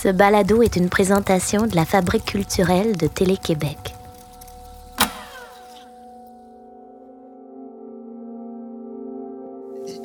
Ce 0.00 0.08
balado 0.08 0.62
est 0.62 0.76
une 0.76 0.88
présentation 0.88 1.66
de 1.66 1.74
la 1.74 1.84
Fabrique 1.84 2.26
culturelle 2.26 2.96
de 2.96 3.08
Télé-Québec. 3.08 3.96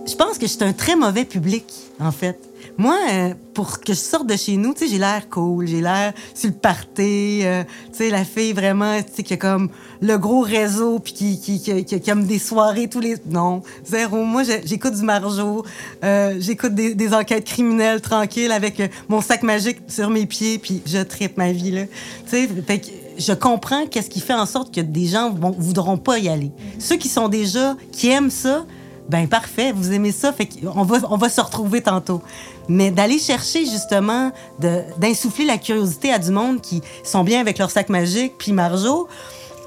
Je 0.07 0.15
pense 0.15 0.39
que 0.39 0.47
je 0.47 0.51
suis 0.51 0.63
un 0.63 0.73
très 0.73 0.95
mauvais 0.95 1.25
public, 1.25 1.65
en 1.99 2.11
fait. 2.11 2.39
Moi, 2.77 2.97
euh, 3.11 3.33
pour 3.53 3.79
que 3.79 3.93
je 3.93 3.99
sorte 3.99 4.27
de 4.27 4.35
chez 4.35 4.57
nous, 4.57 4.73
tu 4.73 4.85
sais, 4.85 4.91
j'ai 4.91 4.97
l'air 4.97 5.29
cool, 5.29 5.67
j'ai 5.67 5.81
l'air 5.81 6.13
sur 6.33 6.49
le 6.49 6.55
party, 6.55 7.41
euh, 7.43 7.63
tu 7.91 7.97
sais, 7.97 8.09
la 8.09 8.25
fille 8.25 8.53
vraiment, 8.53 8.97
tu 9.01 9.09
sais, 9.13 9.23
qui 9.23 9.33
a 9.33 9.37
comme 9.37 9.69
le 10.01 10.17
gros 10.17 10.41
réseau, 10.41 10.99
puis 10.99 11.13
qui, 11.13 11.39
qui, 11.39 11.61
qui, 11.61 11.85
qui, 11.85 12.09
aime 12.09 12.25
des 12.25 12.39
soirées 12.39 12.87
tous 12.87 12.99
les... 12.99 13.15
Non, 13.29 13.61
zéro. 13.85 14.23
Moi, 14.23 14.43
j'écoute 14.43 14.95
du 14.95 15.03
Marjo, 15.03 15.63
euh, 16.03 16.35
j'écoute 16.39 16.73
des, 16.73 17.13
enquêtes 17.13 17.45
criminelles 17.45 18.01
tranquilles 18.01 18.51
avec 18.51 18.81
mon 19.07 19.21
sac 19.21 19.43
magique 19.43 19.77
sur 19.87 20.09
mes 20.09 20.25
pieds, 20.25 20.57
puis 20.57 20.81
je 20.85 20.99
tripe 20.99 21.37
ma 21.37 21.51
vie, 21.51 21.71
là. 21.71 21.83
Tu 22.29 22.47
sais, 22.47 22.47
que 22.47 22.87
je 23.17 23.33
comprends 23.33 23.85
qu'est-ce 23.85 24.09
qui 24.09 24.19
fait 24.19 24.33
en 24.33 24.47
sorte 24.47 24.73
que 24.73 24.81
des 24.81 25.05
gens 25.05 25.31
vont, 25.31 25.51
voudront 25.51 25.97
pas 25.97 26.17
y 26.17 26.27
aller. 26.27 26.51
Ceux 26.79 26.97
qui 26.97 27.07
sont 27.07 27.27
déjà, 27.27 27.75
qui 27.91 28.09
aiment 28.09 28.31
ça, 28.31 28.65
ben 29.09 29.27
parfait, 29.27 29.71
vous 29.71 29.91
aimez 29.91 30.11
ça, 30.11 30.31
fait 30.31 30.47
qu'on 30.47 30.83
va, 30.83 30.97
on 31.09 31.17
va 31.17 31.29
se 31.29 31.41
retrouver 31.41 31.81
tantôt. 31.81 32.21
Mais 32.69 32.91
d'aller 32.91 33.19
chercher 33.19 33.65
justement, 33.65 34.31
d'insuffler 34.59 35.45
la 35.45 35.57
curiosité 35.57 36.11
à 36.11 36.19
du 36.19 36.31
monde 36.31 36.61
qui 36.61 36.81
sont 37.03 37.23
bien 37.23 37.41
avec 37.41 37.57
leur 37.57 37.69
sac 37.69 37.89
magique, 37.89 38.37
puis 38.37 38.53
Marjo, 38.53 39.07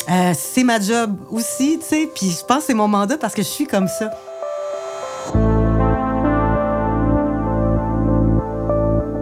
euh, 0.08 0.32
c'est 0.38 0.64
ma 0.64 0.80
job 0.80 1.16
aussi, 1.30 1.78
tu 1.80 1.86
sais. 1.86 2.10
Puis 2.14 2.30
je 2.30 2.44
pense 2.44 2.58
que 2.58 2.64
c'est 2.64 2.74
mon 2.74 2.88
mandat 2.88 3.18
parce 3.18 3.34
que 3.34 3.42
je 3.42 3.48
suis 3.48 3.66
comme 3.66 3.88
ça. 3.88 4.10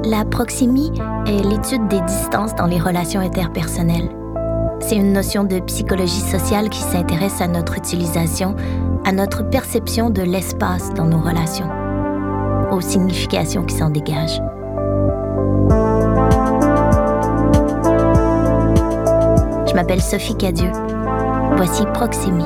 La 0.04 0.24
proximie 0.24 0.92
est 1.26 1.42
l'étude 1.42 1.88
des 1.88 2.00
distances 2.02 2.54
dans 2.54 2.66
les 2.66 2.78
relations 2.78 3.20
interpersonnelles. 3.20 4.10
C'est 4.86 4.96
une 4.96 5.14
notion 5.14 5.44
de 5.44 5.60
psychologie 5.60 6.20
sociale 6.20 6.68
qui 6.68 6.80
s'intéresse 6.80 7.40
à 7.40 7.48
notre 7.48 7.78
utilisation, 7.78 8.54
à 9.06 9.12
notre 9.12 9.42
perception 9.48 10.10
de 10.10 10.20
l'espace 10.20 10.92
dans 10.92 11.06
nos 11.06 11.20
relations, 11.20 11.70
aux 12.70 12.82
significations 12.82 13.64
qui 13.64 13.76
s'en 13.76 13.88
dégagent. 13.88 14.42
Je 19.66 19.74
m'appelle 19.74 20.02
Sophie 20.02 20.36
Cadieux. 20.36 20.72
Voici 21.56 21.84
Proximie. 21.94 22.44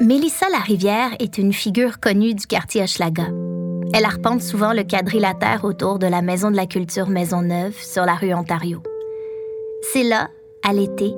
Mélissa 0.00 0.50
Larivière 0.50 1.12
est 1.20 1.38
une 1.38 1.54
figure 1.54 2.00
connue 2.00 2.34
du 2.34 2.46
quartier 2.46 2.82
Hochelaga. 2.82 3.28
Elle 3.94 4.06
arpente 4.06 4.40
souvent 4.40 4.72
le 4.72 4.84
quadrilatère 4.84 5.64
autour 5.64 5.98
de 5.98 6.06
la 6.06 6.22
Maison 6.22 6.50
de 6.50 6.56
la 6.56 6.66
Culture 6.66 7.08
Maisonneuve 7.08 7.76
sur 7.78 8.06
la 8.06 8.14
rue 8.14 8.32
Ontario. 8.32 8.82
C'est 9.92 10.02
là, 10.02 10.30
à 10.62 10.72
l'été, 10.72 11.12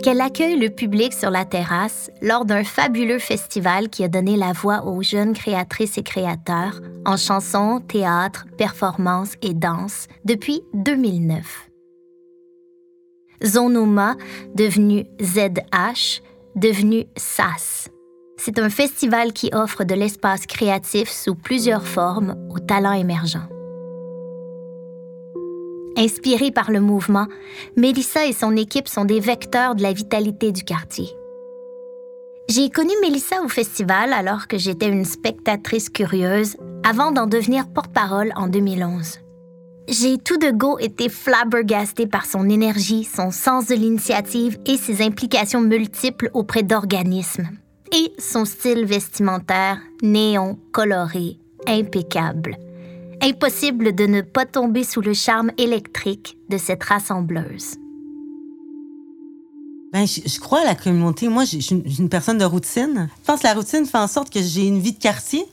qu'elle 0.00 0.20
accueille 0.20 0.56
le 0.56 0.70
public 0.70 1.12
sur 1.12 1.30
la 1.30 1.44
terrasse 1.44 2.08
lors 2.22 2.44
d'un 2.44 2.62
fabuleux 2.62 3.18
festival 3.18 3.88
qui 3.88 4.04
a 4.04 4.08
donné 4.08 4.36
la 4.36 4.52
voix 4.52 4.84
aux 4.86 5.02
jeunes 5.02 5.32
créatrices 5.32 5.98
et 5.98 6.04
créateurs 6.04 6.80
en 7.04 7.16
chansons, 7.16 7.80
théâtre, 7.80 8.46
performances 8.56 9.34
et 9.42 9.52
danse 9.52 10.06
depuis 10.24 10.62
2009. 10.74 11.68
Zonoma, 13.44 14.14
devenu 14.54 15.06
ZH, 15.20 16.22
devenu 16.54 17.06
SAS. 17.16 17.90
C'est 18.42 18.58
un 18.58 18.70
festival 18.70 19.34
qui 19.34 19.50
offre 19.52 19.84
de 19.84 19.94
l'espace 19.94 20.46
créatif 20.46 21.10
sous 21.10 21.34
plusieurs 21.34 21.86
formes 21.86 22.36
aux 22.48 22.58
talents 22.58 22.94
émergents. 22.94 23.46
Inspirée 25.94 26.50
par 26.50 26.70
le 26.70 26.80
mouvement, 26.80 27.26
Mélissa 27.76 28.26
et 28.26 28.32
son 28.32 28.56
équipe 28.56 28.88
sont 28.88 29.04
des 29.04 29.20
vecteurs 29.20 29.74
de 29.74 29.82
la 29.82 29.92
vitalité 29.92 30.52
du 30.52 30.64
quartier. 30.64 31.10
J'ai 32.48 32.70
connu 32.70 32.92
Mélissa 33.02 33.42
au 33.42 33.48
festival 33.48 34.14
alors 34.14 34.48
que 34.48 34.56
j'étais 34.56 34.88
une 34.88 35.04
spectatrice 35.04 35.90
curieuse 35.90 36.56
avant 36.82 37.12
d'en 37.12 37.26
devenir 37.26 37.68
porte-parole 37.68 38.32
en 38.36 38.48
2011. 38.48 39.18
J'ai 39.86 40.16
tout 40.16 40.38
de 40.38 40.50
go 40.50 40.78
été 40.78 41.10
flabbergastée 41.10 42.06
par 42.06 42.24
son 42.24 42.48
énergie, 42.48 43.04
son 43.04 43.32
sens 43.32 43.66
de 43.66 43.74
l'initiative 43.74 44.58
et 44.64 44.78
ses 44.78 45.02
implications 45.02 45.60
multiples 45.60 46.30
auprès 46.32 46.62
d'organismes 46.62 47.50
et 47.92 48.12
son 48.18 48.44
style 48.44 48.84
vestimentaire 48.84 49.80
néon, 50.02 50.58
coloré, 50.72 51.36
impeccable. 51.66 52.56
Impossible 53.22 53.94
de 53.94 54.06
ne 54.06 54.22
pas 54.22 54.46
tomber 54.46 54.84
sous 54.84 55.00
le 55.00 55.12
charme 55.12 55.50
électrique 55.58 56.38
de 56.48 56.56
cette 56.56 56.82
rassembleuse. 56.84 57.76
Ben, 59.92 60.06
je, 60.06 60.38
crois 60.38 60.60
à 60.60 60.64
la 60.64 60.74
communauté. 60.76 61.28
Moi, 61.28 61.44
je 61.44 61.58
suis 61.58 61.74
une, 61.74 62.08
personne 62.08 62.38
de 62.38 62.44
routine. 62.44 63.10
Je 63.22 63.26
pense 63.26 63.40
que 63.40 63.46
la 63.46 63.54
routine 63.54 63.84
fait 63.86 63.98
en 63.98 64.06
sorte 64.06 64.32
que 64.32 64.40
j'ai 64.40 64.66
une 64.66 64.78
vie 64.78 64.92
de 64.92 64.98
quartier. 64.98 65.44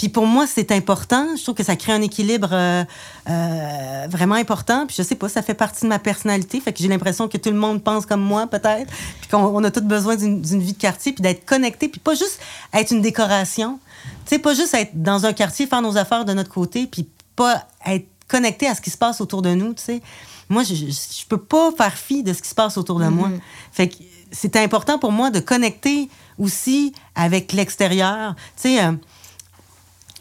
Puis 0.00 0.08
pour 0.08 0.24
moi, 0.24 0.46
c'est 0.46 0.72
important. 0.72 1.36
Je 1.36 1.42
trouve 1.42 1.54
que 1.54 1.62
ça 1.62 1.76
crée 1.76 1.92
un 1.92 2.00
équilibre 2.00 2.48
euh, 2.52 2.84
euh, 3.28 4.06
vraiment 4.08 4.36
important. 4.36 4.86
Puis 4.86 4.96
je 4.96 5.02
sais 5.02 5.14
pas, 5.14 5.28
ça 5.28 5.42
fait 5.42 5.52
partie 5.52 5.82
de 5.82 5.88
ma 5.88 5.98
personnalité. 5.98 6.58
Fait 6.58 6.72
que 6.72 6.78
j'ai 6.78 6.88
l'impression 6.88 7.28
que 7.28 7.36
tout 7.36 7.50
le 7.50 7.58
monde 7.58 7.84
pense 7.84 8.06
comme 8.06 8.22
moi, 8.22 8.46
peut-être. 8.46 8.90
Puis 9.20 9.28
qu'on 9.30 9.62
a 9.62 9.70
tous 9.70 9.82
besoin 9.82 10.16
d'une 10.16 10.40
vie 10.40 10.72
de 10.72 10.78
quartier, 10.78 11.12
puis 11.12 11.20
d'être 11.20 11.44
connecté, 11.44 11.88
puis 11.88 12.00
pas 12.00 12.14
juste 12.14 12.40
être 12.72 12.92
une 12.92 13.02
décoration. 13.02 13.78
Tu 14.24 14.36
sais, 14.36 14.38
pas 14.38 14.54
juste 14.54 14.72
être 14.72 14.90
dans 14.94 15.26
un 15.26 15.34
quartier, 15.34 15.66
faire 15.66 15.82
nos 15.82 15.98
affaires 15.98 16.24
de 16.24 16.32
notre 16.32 16.50
côté, 16.50 16.86
puis 16.86 17.06
pas 17.36 17.68
être 17.84 18.06
connecté 18.26 18.68
à 18.68 18.74
ce 18.74 18.80
qui 18.80 18.88
se 18.88 18.96
passe 18.96 19.20
autour 19.20 19.42
de 19.42 19.52
nous, 19.52 19.74
tu 19.74 19.82
sais. 19.82 20.00
Moi, 20.48 20.62
je, 20.62 20.76
je, 20.76 21.26
peux 21.28 21.36
pas 21.42 21.72
faire 21.76 21.92
fi 21.92 22.22
de 22.22 22.32
ce 22.32 22.40
qui 22.40 22.48
se 22.48 22.54
passe 22.54 22.78
autour 22.78 23.00
de 23.00 23.08
moi. 23.08 23.28
Mm-hmm. 23.28 23.40
Fait 23.70 23.88
que 23.88 23.96
c'est 24.32 24.56
important 24.56 24.98
pour 24.98 25.12
moi 25.12 25.30
de 25.30 25.40
connecter 25.40 26.08
aussi 26.38 26.94
avec 27.14 27.52
l'extérieur. 27.52 28.34
Tu 28.56 28.62
sais, 28.62 28.82
euh, 28.82 28.92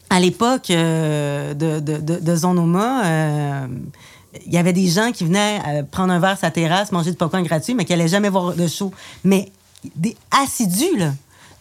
à 0.09 0.20
l'époque 0.20 0.70
euh, 0.72 1.53
de, 1.53 1.80
de, 1.80 2.20
de, 2.20 2.36
Zonoma, 2.36 3.06
euh, 3.06 3.68
il 4.46 4.53
y 4.53 4.58
avait 4.58 4.74
des 4.74 4.88
gens 4.88 5.12
qui 5.12 5.25
venaient 5.25 5.62
euh, 5.68 5.84
prendre 5.84 6.12
un 6.12 6.20
verre 6.20 6.38
sa 6.38 6.52
terrasse, 6.52 6.92
manger 6.92 7.12
du 7.12 7.18
popcorn 7.18 7.44
gratuit, 7.44 7.74
mais 7.74 7.86
qui 7.86 7.92
n'allaient 7.94 8.08
jamais 8.08 8.30
voir 8.30 8.53
de 8.56 8.68
show. 8.68 8.92
Mais 9.24 9.52
des 9.96 10.16
assidus, 10.31 10.98
là. 10.98 11.14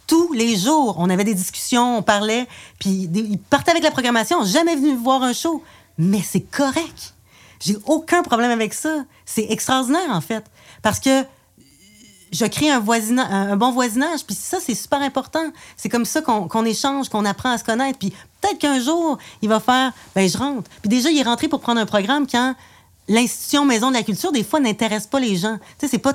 Tous 0.06 0.32
les 0.32 0.56
jours, 0.56 0.96
on 0.98 1.10
avait 1.10 1.24
des 1.24 1.34
discussions, 1.34 1.98
on 1.98 2.02
parlait, 2.02 2.46
puis 2.78 3.10
ils 3.12 3.38
partaient 3.38 3.72
avec 3.72 3.82
la 3.82 3.90
programmation, 3.90 4.42
jamais 4.42 4.74
venu 4.74 4.96
voir 4.96 5.22
un 5.22 5.34
show. 5.34 5.62
Mais 5.98 6.22
c'est 6.22 6.40
correct. 6.40 7.14
J'ai 7.60 7.76
aucun 7.84 8.22
problème 8.22 8.50
avec 8.50 8.72
ça. 8.72 9.04
C'est 9.26 9.46
extraordinaire, 9.50 10.08
en 10.10 10.22
fait. 10.22 10.44
Parce 10.80 10.98
que 10.98 11.24
je 12.32 12.44
crée 12.46 12.70
un, 12.70 12.82
un 13.18 13.56
bon 13.56 13.72
voisinage. 13.72 14.24
Puis 14.24 14.34
ça, 14.34 14.58
c'est 14.60 14.74
super 14.74 15.00
important. 15.00 15.44
C'est 15.76 15.88
comme 15.88 16.04
ça 16.04 16.22
qu'on 16.22 16.64
échange, 16.64 17.08
qu'on 17.08 17.24
apprend 17.24 17.50
à 17.50 17.58
se 17.58 17.64
connaître. 17.64 17.98
Puis 17.98 18.12
peut-être 18.40 18.58
qu'un 18.58 18.80
jour, 18.80 19.18
il 19.42 19.48
va 19.48 19.60
faire, 19.60 19.92
ben 20.14 20.28
je 20.28 20.36
rentre. 20.36 20.70
Puis 20.80 20.88
déjà, 20.88 21.10
il 21.10 21.18
est 21.18 21.22
rentré 21.22 21.48
pour 21.48 21.60
prendre 21.60 21.80
un 21.80 21.86
programme 21.86 22.26
quand 22.26 22.54
l'institution 23.08 23.64
Maison 23.64 23.88
de 23.88 23.94
la 23.94 24.02
Culture, 24.02 24.32
des 24.32 24.44
fois, 24.44 24.60
n'intéresse 24.60 25.06
pas 25.06 25.20
les 25.20 25.36
gens. 25.36 25.56
Tu 25.78 25.86
sais, 25.86 25.88
c'est 25.88 25.98
pas... 25.98 26.14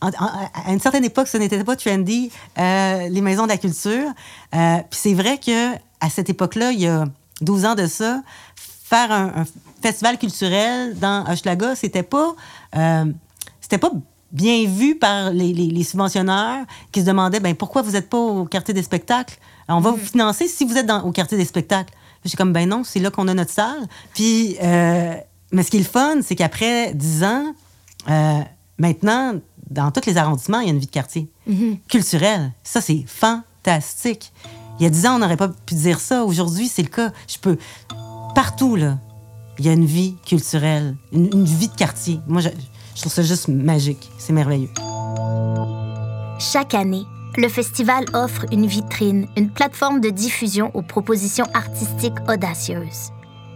À 0.00 0.70
une 0.70 0.80
certaine 0.80 1.04
époque, 1.04 1.28
ce 1.28 1.38
n'était 1.38 1.64
pas 1.64 1.76
trendy, 1.76 2.30
euh, 2.58 3.08
les 3.08 3.22
maisons 3.22 3.44
de 3.44 3.48
la 3.48 3.56
culture. 3.56 4.10
Euh, 4.54 4.76
puis 4.90 5.00
c'est 5.00 5.14
vrai 5.14 5.38
que 5.38 5.74
à 6.00 6.10
cette 6.10 6.28
époque-là, 6.28 6.72
il 6.72 6.80
y 6.80 6.86
a 6.86 7.06
12 7.40 7.64
ans 7.64 7.74
de 7.74 7.86
ça, 7.86 8.22
faire 8.54 9.10
un, 9.10 9.44
festival 9.80 10.18
culturel 10.18 10.98
dans 10.98 11.24
Hochelaga, 11.26 11.74
c'était 11.74 12.02
pas... 12.02 12.34
Euh, 12.76 13.04
c'était 13.60 13.78
pas 13.78 13.90
bien 14.34 14.66
vu 14.66 14.96
par 14.96 15.30
les, 15.30 15.52
les, 15.52 15.84
subventionneurs 15.84 16.66
qui 16.90 17.00
se 17.00 17.06
demandaient 17.06 17.40
ben, 17.40 17.54
pourquoi 17.54 17.82
vous 17.82 17.92
n'êtes 17.92 18.10
pas 18.10 18.18
au 18.18 18.44
quartier 18.44 18.74
des 18.74 18.82
spectacles? 18.82 19.38
on 19.68 19.80
va 19.80 19.92
vous 19.92 19.96
mm. 19.96 20.00
financer 20.00 20.48
si 20.48 20.64
vous 20.64 20.76
êtes 20.76 20.86
dans, 20.86 21.02
au 21.02 21.12
quartier 21.12 21.38
des 21.38 21.44
spectacles. 21.46 21.94
J'ai 22.24 22.36
comme, 22.36 22.52
ben 22.52 22.68
non, 22.68 22.82
c'est 22.84 23.00
là 23.00 23.10
qu'on 23.10 23.28
a 23.28 23.34
notre 23.34 23.52
salle. 23.52 23.86
Puis, 24.12 24.56
euh, 24.62 25.14
mais 25.52 25.62
ce 25.62 25.70
qui 25.70 25.76
est 25.76 25.80
le 25.80 25.86
fun, 25.86 26.16
c'est 26.22 26.34
qu'après 26.34 26.92
10 26.94 27.24
ans, 27.24 27.54
euh, 28.10 28.40
maintenant, 28.78 29.34
dans 29.70 29.90
tous 29.90 30.06
les 30.06 30.16
arrondissements, 30.16 30.60
il 30.60 30.66
y 30.66 30.70
a 30.70 30.72
une 30.72 30.78
vie 30.78 30.86
de 30.86 30.90
quartier 30.90 31.30
mm-hmm. 31.48 31.78
culturelle. 31.88 32.52
Ça, 32.62 32.80
c'est 32.80 33.04
fantastique. 33.06 34.32
Il 34.80 34.84
y 34.84 34.86
a 34.86 34.90
10 34.90 35.06
ans, 35.06 35.16
on 35.16 35.18
n'aurait 35.18 35.36
pas 35.36 35.48
pu 35.48 35.74
dire 35.74 36.00
ça. 36.00 36.24
Aujourd'hui, 36.24 36.68
c'est 36.68 36.82
le 36.82 36.88
cas. 36.88 37.12
Je 37.28 37.38
peux. 37.38 37.56
Partout, 38.34 38.74
là, 38.74 38.98
il 39.58 39.66
y 39.66 39.68
a 39.68 39.72
une 39.72 39.86
vie 39.86 40.16
culturelle, 40.26 40.96
une, 41.12 41.26
une 41.26 41.44
vie 41.44 41.68
de 41.68 41.74
quartier. 41.74 42.20
Moi, 42.26 42.40
je, 42.40 42.48
je 42.94 43.00
trouve 43.00 43.12
ça 43.12 43.22
juste 43.22 43.48
magique. 43.48 44.10
C'est 44.18 44.32
merveilleux. 44.32 44.70
Chaque 46.38 46.74
année, 46.74 47.04
le 47.36 47.48
festival 47.48 48.04
offre 48.12 48.46
une 48.52 48.66
vitrine, 48.66 49.26
une 49.36 49.50
plateforme 49.50 50.00
de 50.00 50.10
diffusion 50.10 50.70
aux 50.74 50.82
propositions 50.82 51.46
artistiques 51.54 52.18
audacieuses. 52.28 53.10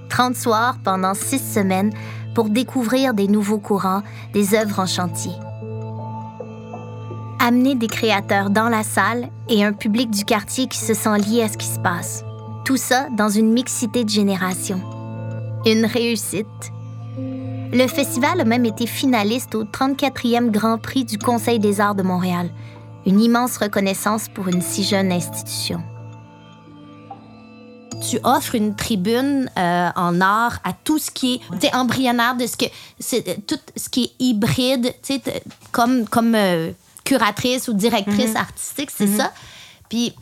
30 0.08 0.36
soirs 0.36 0.78
pendant 0.82 1.14
six 1.14 1.38
semaines 1.38 1.92
pour 2.34 2.48
découvrir 2.50 3.14
des 3.14 3.28
nouveaux 3.28 3.58
courants, 3.58 4.02
des 4.32 4.54
œuvres 4.54 4.80
en 4.80 4.86
chantier. 4.86 5.32
amener 7.40 7.76
des 7.76 7.86
créateurs 7.86 8.50
dans 8.50 8.68
la 8.68 8.82
salle 8.82 9.30
et 9.48 9.64
un 9.64 9.72
public 9.72 10.10
du 10.10 10.24
quartier 10.24 10.66
qui 10.66 10.78
se 10.78 10.92
sent 10.92 11.16
lié 11.18 11.42
à 11.42 11.48
ce 11.48 11.56
qui 11.56 11.66
se 11.66 11.78
passe. 11.78 12.24
Tout 12.64 12.76
ça 12.76 13.08
dans 13.16 13.28
une 13.28 13.52
mixité 13.52 14.04
de 14.04 14.10
générations. 14.10 14.82
Une 15.64 15.86
réussite. 15.86 16.72
Le 17.72 17.86
festival 17.86 18.40
a 18.40 18.44
même 18.44 18.64
été 18.64 18.86
finaliste 18.86 19.54
au 19.54 19.64
34e 19.64 20.50
Grand 20.50 20.78
Prix 20.78 21.04
du 21.04 21.18
Conseil 21.18 21.58
des 21.58 21.80
arts 21.80 21.94
de 21.94 22.02
Montréal. 22.02 22.50
Une 23.04 23.20
immense 23.20 23.58
reconnaissance 23.58 24.28
pour 24.28 24.48
une 24.48 24.62
si 24.62 24.84
jeune 24.84 25.12
institution 25.12 25.82
tu 28.00 28.18
offres 28.22 28.54
une 28.54 28.74
tribune 28.74 29.50
euh, 29.58 29.90
en 29.96 30.20
art 30.20 30.60
à 30.64 30.72
tout 30.72 30.98
ce 30.98 31.10
qui 31.10 31.40
est 31.62 31.74
embryonnaire 31.74 32.36
de 32.36 32.46
ce 32.46 32.56
que 32.56 32.66
c'est 32.98 33.26
euh, 33.28 33.34
tout 33.46 33.58
ce 33.76 33.88
qui 33.88 34.04
est 34.04 34.24
hybride 34.24 34.94
comme 35.72 36.06
comme 36.06 36.34
euh, 36.34 36.70
curatrice 37.04 37.68
ou 37.68 37.72
directrice 37.72 38.30
mhm. 38.30 38.36
artistique 38.36 38.90
c'est 38.94 39.06
mhm. 39.06 39.16
ça? 39.16 39.32
Puis 39.88 40.14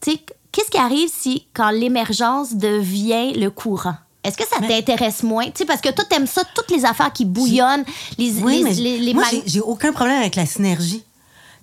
tu 0.00 0.12
sais 0.12 0.20
qu'est-ce 0.52 0.70
qui 0.70 0.78
arrive 0.78 1.08
si 1.10 1.46
quand 1.54 1.70
l'émergence 1.70 2.54
devient 2.54 3.32
le 3.34 3.48
courant? 3.50 3.96
Est-ce 4.24 4.36
que 4.36 4.44
ça 4.44 4.56
t'intéresse 4.66 5.22
moins? 5.22 5.44
sais 5.54 5.66
parce 5.66 5.80
que 5.80 5.90
toi, 5.90 6.04
t'aimes 6.08 6.26
ça, 6.26 6.42
toutes 6.54 6.70
les 6.70 6.84
affaires 6.84 7.12
qui 7.12 7.26
bouillonnent, 7.26 7.84
les, 8.18 8.30
les, 8.30 8.98
les, 8.98 9.14
Moi, 9.14 9.24
j'ai 9.44 9.60
aucun 9.60 9.92
problème 9.92 10.18
avec 10.18 10.34
la 10.34 10.46
synergie 10.46 11.04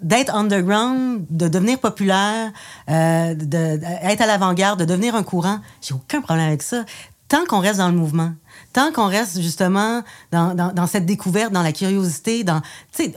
d'être 0.02 0.34
underground, 0.34 1.26
de 1.30 1.48
devenir 1.48 1.80
populaire, 1.80 2.52
euh, 2.90 3.36
d'être 3.36 4.22
à 4.22 4.26
l'avant-garde, 4.26 4.80
de 4.80 4.86
devenir 4.86 5.16
un 5.16 5.24
courant, 5.24 5.60
j'ai 5.82 5.94
aucun 5.94 6.22
problème 6.22 6.48
avec 6.48 6.64
ça. 6.64 6.86
Tant 7.28 7.46
qu'on 7.46 7.60
reste 7.60 7.78
dans 7.78 7.90
le 7.90 7.96
mouvement, 7.96 8.32
tant 8.74 8.92
qu'on 8.92 9.08
reste 9.08 9.40
justement 9.42 10.02
dans, 10.32 10.56
dans, 10.56 10.74
dans, 10.74 10.88
cette 10.88 11.06
découverte, 11.06 11.54
dans 11.54 11.62
la 11.62 11.72
curiosité, 11.72 12.44
dans, 12.44 12.62
tu 12.92 13.06
sais, 13.06 13.14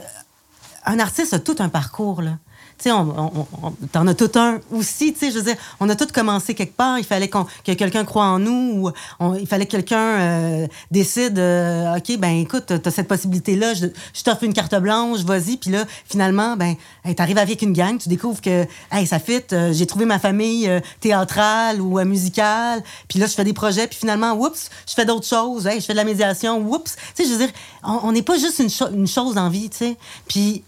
un 0.85 0.99
artiste 0.99 1.33
a 1.33 1.39
tout 1.39 1.55
un 1.59 1.69
parcours 1.69 2.21
là 2.21 2.37
tu 2.77 2.89
sais, 2.89 2.91
on, 2.91 3.45
t'en 3.93 4.05
as 4.05 4.13
tout 4.13 4.31
un 4.35 4.59
aussi, 4.71 5.13
tu 5.13 5.19
sais, 5.19 5.31
je 5.31 5.37
veux 5.37 5.43
dire, 5.43 5.55
on 5.79 5.87
a 5.87 5.95
tout 5.95 6.07
commencé 6.13 6.53
quelque 6.53 6.75
part, 6.75 6.99
il 6.99 7.05
fallait 7.05 7.29
que 7.29 7.71
quelqu'un 7.73 8.03
croit 8.03 8.25
en 8.25 8.39
nous, 8.39 8.91
ou 9.19 9.35
il 9.39 9.47
fallait 9.47 9.65
que 9.65 9.71
quelqu'un 9.71 9.97
euh, 9.97 10.67
décide, 10.91 11.39
euh, 11.39 11.95
OK, 11.95 12.17
ben 12.17 12.35
écoute, 12.35 12.73
t'as 12.81 12.91
cette 12.91 13.07
possibilité-là, 13.07 13.73
je, 13.75 13.87
t'offre 14.23 14.43
une 14.43 14.53
carte 14.53 14.75
blanche, 14.75 15.19
vas-y, 15.21 15.55
puis 15.55 15.71
là, 15.71 15.85
finalement, 16.05 16.57
ben, 16.57 16.75
t'arrives 17.15 17.37
avec 17.37 17.61
une 17.61 17.71
gang, 17.71 17.97
tu 17.97 18.09
découvres 18.09 18.41
que, 18.41 18.65
hey, 18.91 19.07
ça 19.07 19.19
fit, 19.19 19.41
euh, 19.53 19.71
j'ai 19.71 19.85
trouvé 19.85 20.03
ma 20.03 20.19
famille 20.19 20.69
théâtrale 20.99 21.79
ou 21.79 22.03
musicale, 22.03 22.83
puis 23.07 23.19
là, 23.19 23.27
je 23.27 23.33
fais 23.33 23.45
des 23.45 23.53
projets, 23.53 23.87
puis 23.87 23.97
finalement, 23.97 24.33
oups, 24.33 24.69
je 24.87 24.93
fais 24.93 25.05
d'autres 25.05 25.27
choses, 25.27 25.65
hey, 25.65 25.79
je 25.79 25.85
fais 25.85 25.93
de 25.93 25.97
la 25.97 26.03
médiation, 26.03 26.59
oups, 26.59 26.95
tu 27.15 27.23
sais, 27.23 27.29
je 27.29 27.33
veux 27.33 27.45
dire, 27.45 27.53
on 27.83 28.11
n'est 28.11 28.21
pas 28.21 28.37
juste 28.37 28.59
une, 28.59 28.97
une 28.97 29.07
chose 29.07 29.37
en 29.37 29.49
vie, 29.49 29.69
tu 29.69 29.77
sais. 29.77 29.97
Puis 30.27 30.63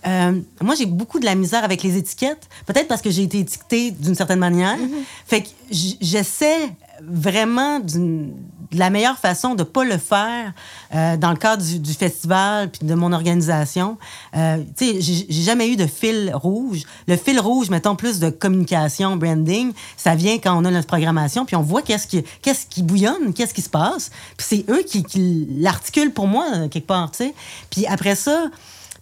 moi, 0.62 0.76
j'ai 0.76 0.86
beaucoup 0.86 1.20
de 1.20 1.26
la 1.26 1.36
misère 1.36 1.64
avec 1.64 1.84
les 1.84 1.97
étiquettes. 1.98 2.48
Peut-être 2.66 2.88
parce 2.88 3.02
que 3.02 3.12
j'ai 3.12 3.24
été 3.24 3.40
étiquetée 3.40 3.92
d'une 3.92 4.16
certaine 4.16 4.40
manière. 4.40 4.78
Mm-hmm. 4.78 5.04
Fait 5.26 5.42
que 5.44 5.50
j'essaie 5.70 6.72
vraiment 7.02 7.80
de 7.80 8.28
la 8.74 8.90
meilleure 8.90 9.18
façon 9.18 9.56
de 9.56 9.64
pas 9.64 9.84
le 9.84 9.98
faire 9.98 10.54
euh, 10.94 11.18
dans 11.18 11.32
le 11.32 11.38
cadre 11.38 11.64
du, 11.64 11.94
festival 11.94 12.70
puis 12.70 12.86
de 12.86 12.94
mon 12.96 13.14
organisation. 13.14 13.98
Euh, 14.36 14.58
tu 14.76 15.02
sais, 15.02 15.26
j'ai 15.30 15.42
jamais 15.42 15.70
eu 15.70 15.76
de 15.76 15.86
fil 15.86 16.32
rouge. 16.34 16.84
Le 17.08 17.16
fil 17.16 17.40
rouge, 17.40 17.70
mettons 17.70 17.96
plus 17.96 18.20
de 18.20 18.30
communication, 18.30 19.16
branding, 19.16 19.72
ça 19.96 20.16
vient 20.16 20.38
quand 20.38 20.58
on 20.58 20.66
a 20.66 20.72
notre 20.72 20.88
programmation 20.88 21.46
puis 21.46 21.56
on 21.56 21.62
voit 21.62 21.82
qu'est-ce 21.82 22.08
qui, 22.08 22.24
qu'est-ce 22.42 22.66
qui 22.66 22.84
bouillonne, 22.84 23.34
qu'est-ce 23.34 23.54
qui 23.54 23.62
se 23.62 23.70
passe. 23.70 24.12
Puis 24.38 24.48
c'est 24.50 24.66
eux 24.70 24.84
qui, 24.86 25.04
qui 25.04 25.48
l'articulent 25.58 26.12
pour 26.12 26.28
moi 26.28 26.46
quelque 26.70 26.88
part, 26.88 27.12
tu 27.12 27.18
sais. 27.18 27.34
Puis 27.70 27.86
après 27.86 28.16
ça, 28.16 28.50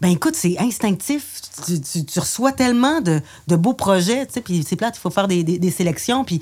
ben 0.05 0.11
écoute, 0.11 0.35
c'est 0.35 0.59
instinctif. 0.59 1.41
Tu, 1.65 2.19
reçois 2.19 2.51
tellement 2.51 3.01
de, 3.01 3.21
beaux 3.55 3.73
projets, 3.73 4.27
tu 4.27 4.33
sais, 4.33 4.41
puis 4.41 4.63
c'est 4.63 4.75
plate, 4.75 4.95
il 4.97 4.99
faut 4.99 5.09
faire 5.09 5.27
des, 5.27 5.71
sélections, 5.71 6.23
puis 6.23 6.41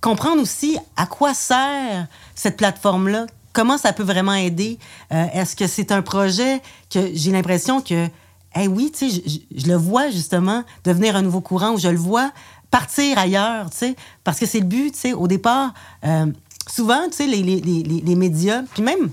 comprendre 0.00 0.40
aussi 0.40 0.78
à 0.96 1.04
quoi 1.04 1.34
sert 1.34 2.06
cette 2.34 2.56
plateforme-là, 2.56 3.26
comment 3.52 3.76
ça 3.76 3.92
peut 3.92 4.04
vraiment 4.04 4.32
aider? 4.32 4.78
Euh, 5.12 5.26
est-ce 5.34 5.54
que 5.54 5.66
c'est 5.66 5.92
un 5.92 6.00
projet 6.00 6.62
que 6.88 7.10
j'ai 7.12 7.30
l'impression 7.30 7.82
que, 7.82 8.08
eh 8.56 8.68
oui, 8.68 8.90
tu 8.90 9.10
sais, 9.10 9.22
je, 9.54 9.66
le 9.66 9.76
vois 9.76 10.08
justement 10.08 10.64
devenir 10.84 11.14
un 11.14 11.20
nouveau 11.20 11.42
courant, 11.42 11.72
ou 11.72 11.78
je 11.78 11.88
le 11.88 11.98
vois 11.98 12.32
partir 12.70 13.18
ailleurs, 13.18 13.68
tu 13.68 13.76
sais, 13.76 13.96
parce 14.24 14.38
que 14.38 14.46
c'est 14.46 14.60
le 14.60 14.66
but, 14.66 14.92
tu 14.92 15.00
sais, 15.00 15.12
au 15.12 15.28
départ, 15.28 15.74
euh, 16.06 16.24
souvent, 16.66 17.06
tu 17.10 17.18
sais, 17.18 17.26
les, 17.26 18.16
médias, 18.16 18.62
puis 18.72 18.82
même 18.82 19.10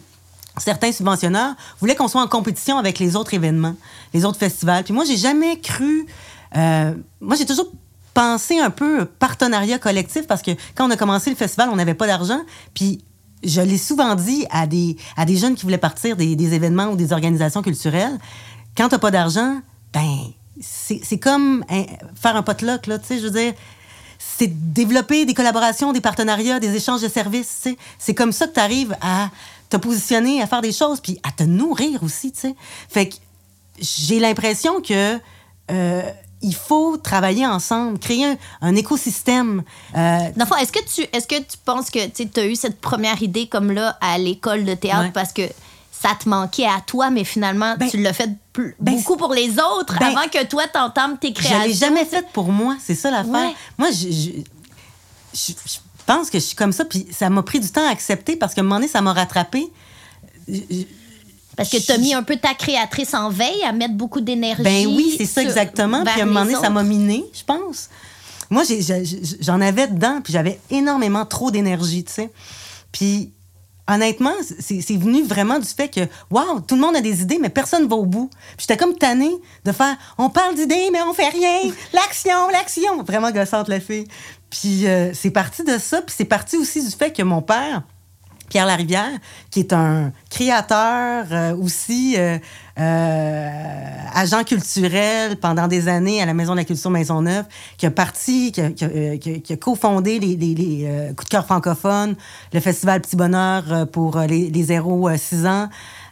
certains 0.57 0.91
subventionneurs 0.91 1.55
voulaient 1.79 1.95
qu'on 1.95 2.07
soit 2.07 2.21
en 2.21 2.27
compétition 2.27 2.77
avec 2.77 2.99
les 2.99 3.15
autres 3.15 3.33
événements, 3.33 3.75
les 4.13 4.25
autres 4.25 4.39
festivals. 4.39 4.83
Puis 4.83 4.93
moi, 4.93 5.05
j'ai 5.05 5.17
jamais 5.17 5.59
cru. 5.59 6.05
Euh, 6.55 6.93
moi, 7.19 7.35
j'ai 7.35 7.45
toujours 7.45 7.71
pensé 8.13 8.59
un 8.59 8.69
peu 8.69 9.05
partenariat 9.05 9.79
collectif 9.79 10.27
parce 10.27 10.41
que 10.41 10.51
quand 10.75 10.87
on 10.87 10.91
a 10.91 10.97
commencé 10.97 11.29
le 11.29 11.35
festival, 11.35 11.69
on 11.71 11.75
n'avait 11.75 11.93
pas 11.93 12.07
d'argent. 12.07 12.41
Puis 12.73 13.03
je 13.43 13.61
l'ai 13.61 13.77
souvent 13.77 14.15
dit 14.15 14.45
à 14.51 14.67
des, 14.67 14.97
à 15.15 15.25
des 15.25 15.37
jeunes 15.37 15.55
qui 15.55 15.63
voulaient 15.63 15.77
partir 15.77 16.15
des, 16.15 16.53
événements 16.53 16.87
ou 16.87 16.95
des 16.95 17.13
organisations 17.13 17.61
culturelles. 17.61 18.19
Quand 18.75 18.89
tu 18.89 18.95
n'as 18.95 18.99
pas 18.99 19.11
d'argent, 19.11 19.61
ben, 19.93 20.17
c'est 20.59 21.17
comme 21.17 21.63
faire 22.15 22.35
un 22.35 22.43
potluck, 22.43 22.87
là, 22.87 22.99
tu 22.99 23.07
sais, 23.07 23.19
je 23.19 23.23
veux 23.23 23.31
dire 23.31 23.53
c'est 24.37 24.73
développer 24.73 25.25
des 25.25 25.33
collaborations, 25.33 25.93
des 25.93 26.01
partenariats, 26.01 26.59
des 26.59 26.75
échanges 26.75 27.01
de 27.01 27.07
services. 27.07 27.67
C'est 27.97 28.13
comme 28.13 28.31
ça 28.31 28.47
que 28.47 28.53
tu 28.53 28.59
arrives 28.59 28.95
à 29.01 29.29
te 29.71 29.77
positionner, 29.77 30.41
à 30.41 30.47
faire 30.47 30.61
des 30.61 30.71
choses, 30.71 30.99
puis 30.99 31.19
à 31.23 31.31
te 31.31 31.43
nourrir 31.43 32.03
aussi, 32.03 32.31
tu 32.31 32.41
sais. 32.41 32.55
Fait 32.89 33.07
que 33.09 33.15
j'ai 33.79 34.19
l'impression 34.19 34.81
que 34.81 35.19
euh, 35.71 36.01
il 36.41 36.55
faut 36.55 36.97
travailler 36.97 37.47
ensemble, 37.47 37.97
créer 37.99 38.37
un, 38.61 38.75
écosystème. 38.75 39.63
Euh, 39.95 40.29
est-ce 40.59 40.71
que 40.71 40.83
tu 40.83 41.07
est-ce 41.13 41.27
que 41.27 41.39
tu 41.39 41.57
penses 41.63 41.89
que 41.89 42.07
tu 42.07 42.39
as 42.39 42.45
eu 42.45 42.55
cette 42.55 42.81
première 42.81 43.21
idée 43.23 43.47
comme 43.47 43.71
là 43.71 43.97
à 44.01 44.17
l'école 44.17 44.65
de 44.65 44.73
théâtre 44.73 45.11
parce 45.13 45.33
que 45.33 45.43
ça 45.91 46.09
te 46.19 46.27
manquait 46.27 46.65
à 46.65 46.81
toi, 46.85 47.11
mais 47.11 47.23
finalement, 47.23 47.75
ben, 47.77 47.87
tu 47.87 47.97
l'as 47.97 48.13
fait 48.13 48.31
ben, 48.55 48.73
beaucoup 48.79 49.17
pour 49.17 49.33
les 49.33 49.51
autres 49.51 49.97
ben, 49.99 50.07
avant 50.07 50.27
que 50.27 50.43
toi, 50.45 50.67
t'entames 50.67 51.17
tes 51.19 51.31
créations. 51.31 51.61
Je 51.61 51.67
l'ai 51.67 51.73
jamais 51.75 52.05
fait 52.05 52.25
pour 52.33 52.51
moi, 52.51 52.75
c'est 52.83 52.95
ça 52.95 53.11
l'affaire. 53.11 53.51
Moi, 53.77 53.91
je, 53.91 54.09
je, 55.33 55.77
pense 56.11 56.29
que 56.29 56.39
je 56.39 56.43
suis 56.43 56.55
comme 56.55 56.73
ça, 56.73 56.85
puis 56.85 57.07
ça 57.11 57.29
m'a 57.29 57.43
pris 57.43 57.59
du 57.59 57.69
temps 57.69 57.85
à 57.87 57.91
accepter 57.91 58.35
parce 58.35 58.53
qu'à 58.53 58.61
un 58.61 58.63
moment 58.63 58.75
donné, 58.75 58.87
ça 58.87 59.01
m'a 59.01 59.13
rattrapé. 59.13 59.71
Parce 61.55 61.69
que 61.69 61.77
tu 61.77 61.91
as 61.91 61.97
mis 61.97 62.13
un 62.13 62.23
peu 62.23 62.35
ta 62.37 62.53
créatrice 62.53 63.13
en 63.13 63.29
veille 63.29 63.63
à 63.63 63.71
mettre 63.71 63.93
beaucoup 63.93 64.21
d'énergie. 64.21 64.63
Ben 64.63 64.87
oui, 64.87 65.15
c'est 65.17 65.25
ça 65.25 65.41
exactement. 65.41 66.03
Puis 66.03 66.19
à 66.19 66.23
un 66.23 66.27
moment 66.27 66.45
donné, 66.45 66.55
ça 66.55 66.69
m'a 66.69 66.83
miné, 66.83 67.23
je 67.33 67.43
pense. 67.43 67.89
Moi, 68.49 68.63
j'en 69.39 69.61
avais 69.61 69.87
dedans, 69.87 70.19
puis 70.21 70.33
j'avais 70.33 70.59
énormément 70.69 71.25
trop 71.25 71.51
d'énergie, 71.51 72.03
tu 72.03 72.11
sais. 72.11 72.29
Puis 72.91 73.31
honnêtement, 73.87 74.33
c'est 74.59 74.97
venu 74.97 75.23
vraiment 75.23 75.59
du 75.59 75.67
fait 75.67 75.87
que, 75.89 76.01
waouh, 76.29 76.61
tout 76.61 76.75
le 76.75 76.81
monde 76.81 76.95
a 76.95 77.01
des 77.01 77.21
idées, 77.21 77.39
mais 77.39 77.49
personne 77.49 77.83
ne 77.83 77.89
va 77.89 77.95
au 77.95 78.05
bout. 78.05 78.29
Puis 78.57 78.65
j'étais 78.67 78.77
comme 78.77 78.97
tannée 78.97 79.35
de 79.63 79.71
faire, 79.71 79.95
on 80.17 80.29
parle 80.29 80.55
d'idées, 80.55 80.89
mais 80.91 81.01
on 81.01 81.13
fait 81.13 81.29
rien. 81.29 81.71
L'action, 81.93 82.49
l'action. 82.49 83.03
Vraiment 83.03 83.31
gossante, 83.31 83.69
la 83.69 83.79
fille. 83.79 84.07
Puis 84.51 84.85
euh, 84.85 85.11
c'est 85.13 85.31
parti 85.31 85.63
de 85.63 85.77
ça. 85.79 86.01
Puis 86.01 86.13
c'est 86.15 86.25
parti 86.25 86.57
aussi 86.57 86.85
du 86.85 86.91
fait 86.91 87.11
que 87.11 87.23
mon 87.23 87.41
père, 87.41 87.81
Pierre 88.49 88.65
Larivière, 88.65 89.11
qui 89.49 89.61
est 89.61 89.71
un 89.71 90.11
créateur 90.29 91.25
euh, 91.31 91.55
aussi, 91.55 92.17
euh, 92.17 92.37
agent 94.13 94.43
culturel 94.43 95.37
pendant 95.37 95.69
des 95.69 95.87
années 95.87 96.21
à 96.21 96.25
la 96.25 96.33
Maison 96.33 96.51
de 96.51 96.57
la 96.57 96.65
Culture 96.65 96.91
Maisonneuve, 96.91 97.45
qui 97.77 97.85
a 97.85 97.91
parti, 97.91 98.51
qui 98.51 98.61
a, 98.61 98.71
qui 99.17 99.57
cofondé 99.57 100.19
les, 100.19 100.35
les, 100.35 100.53
les 100.53 101.13
Coups 101.15 101.25
de 101.25 101.29
cœur 101.29 101.45
francophones, 101.45 102.15
le 102.51 102.59
Festival 102.59 103.01
Petit 103.01 103.15
Bonheur 103.15 103.87
pour 103.91 104.19
les, 104.19 104.49
les 104.49 104.65
0-6 104.65 105.47
ans. 105.47 105.69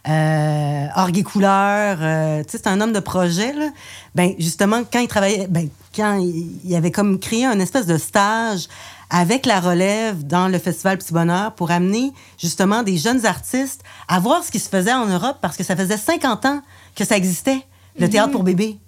Euh, 0.08 0.86
Orgue 0.96 1.22
couleur, 1.22 1.98
tu 2.44 2.50
sais, 2.50 2.58
c'est 2.58 2.66
un 2.66 2.80
homme 2.80 2.92
de 2.92 3.00
projet. 3.00 3.52
Là. 3.52 3.68
Ben, 4.14 4.34
justement, 4.38 4.82
quand 4.90 5.00
il 5.00 5.08
travaillait, 5.08 5.46
ben, 5.48 5.68
quand 5.94 6.18
il, 6.18 6.74
avait 6.74 6.90
comme 6.90 7.18
créé 7.18 7.44
un 7.44 7.58
espèce 7.60 7.86
de 7.86 7.98
stage 7.98 8.68
avec 9.10 9.44
la 9.44 9.60
relève 9.60 10.24
dans 10.24 10.48
le 10.48 10.58
Festival 10.58 10.98
Petit 10.98 11.12
Bonheur 11.12 11.52
pour 11.52 11.70
amener 11.70 12.12
justement 12.38 12.82
des 12.82 12.96
jeunes 12.96 13.26
artistes 13.26 13.82
à 14.08 14.20
voir 14.20 14.44
ce 14.44 14.50
qui 14.50 14.60
se 14.60 14.68
faisait 14.68 14.92
en 14.92 15.06
Europe 15.06 15.38
parce 15.40 15.56
que 15.56 15.64
ça 15.64 15.74
faisait 15.76 15.96
50 15.96 16.46
ans 16.46 16.62
que 16.94 17.04
ça 17.04 17.16
existait, 17.16 17.66
le 17.98 18.08
théâtre 18.08 18.30
pour 18.30 18.44
bébés. 18.44 18.78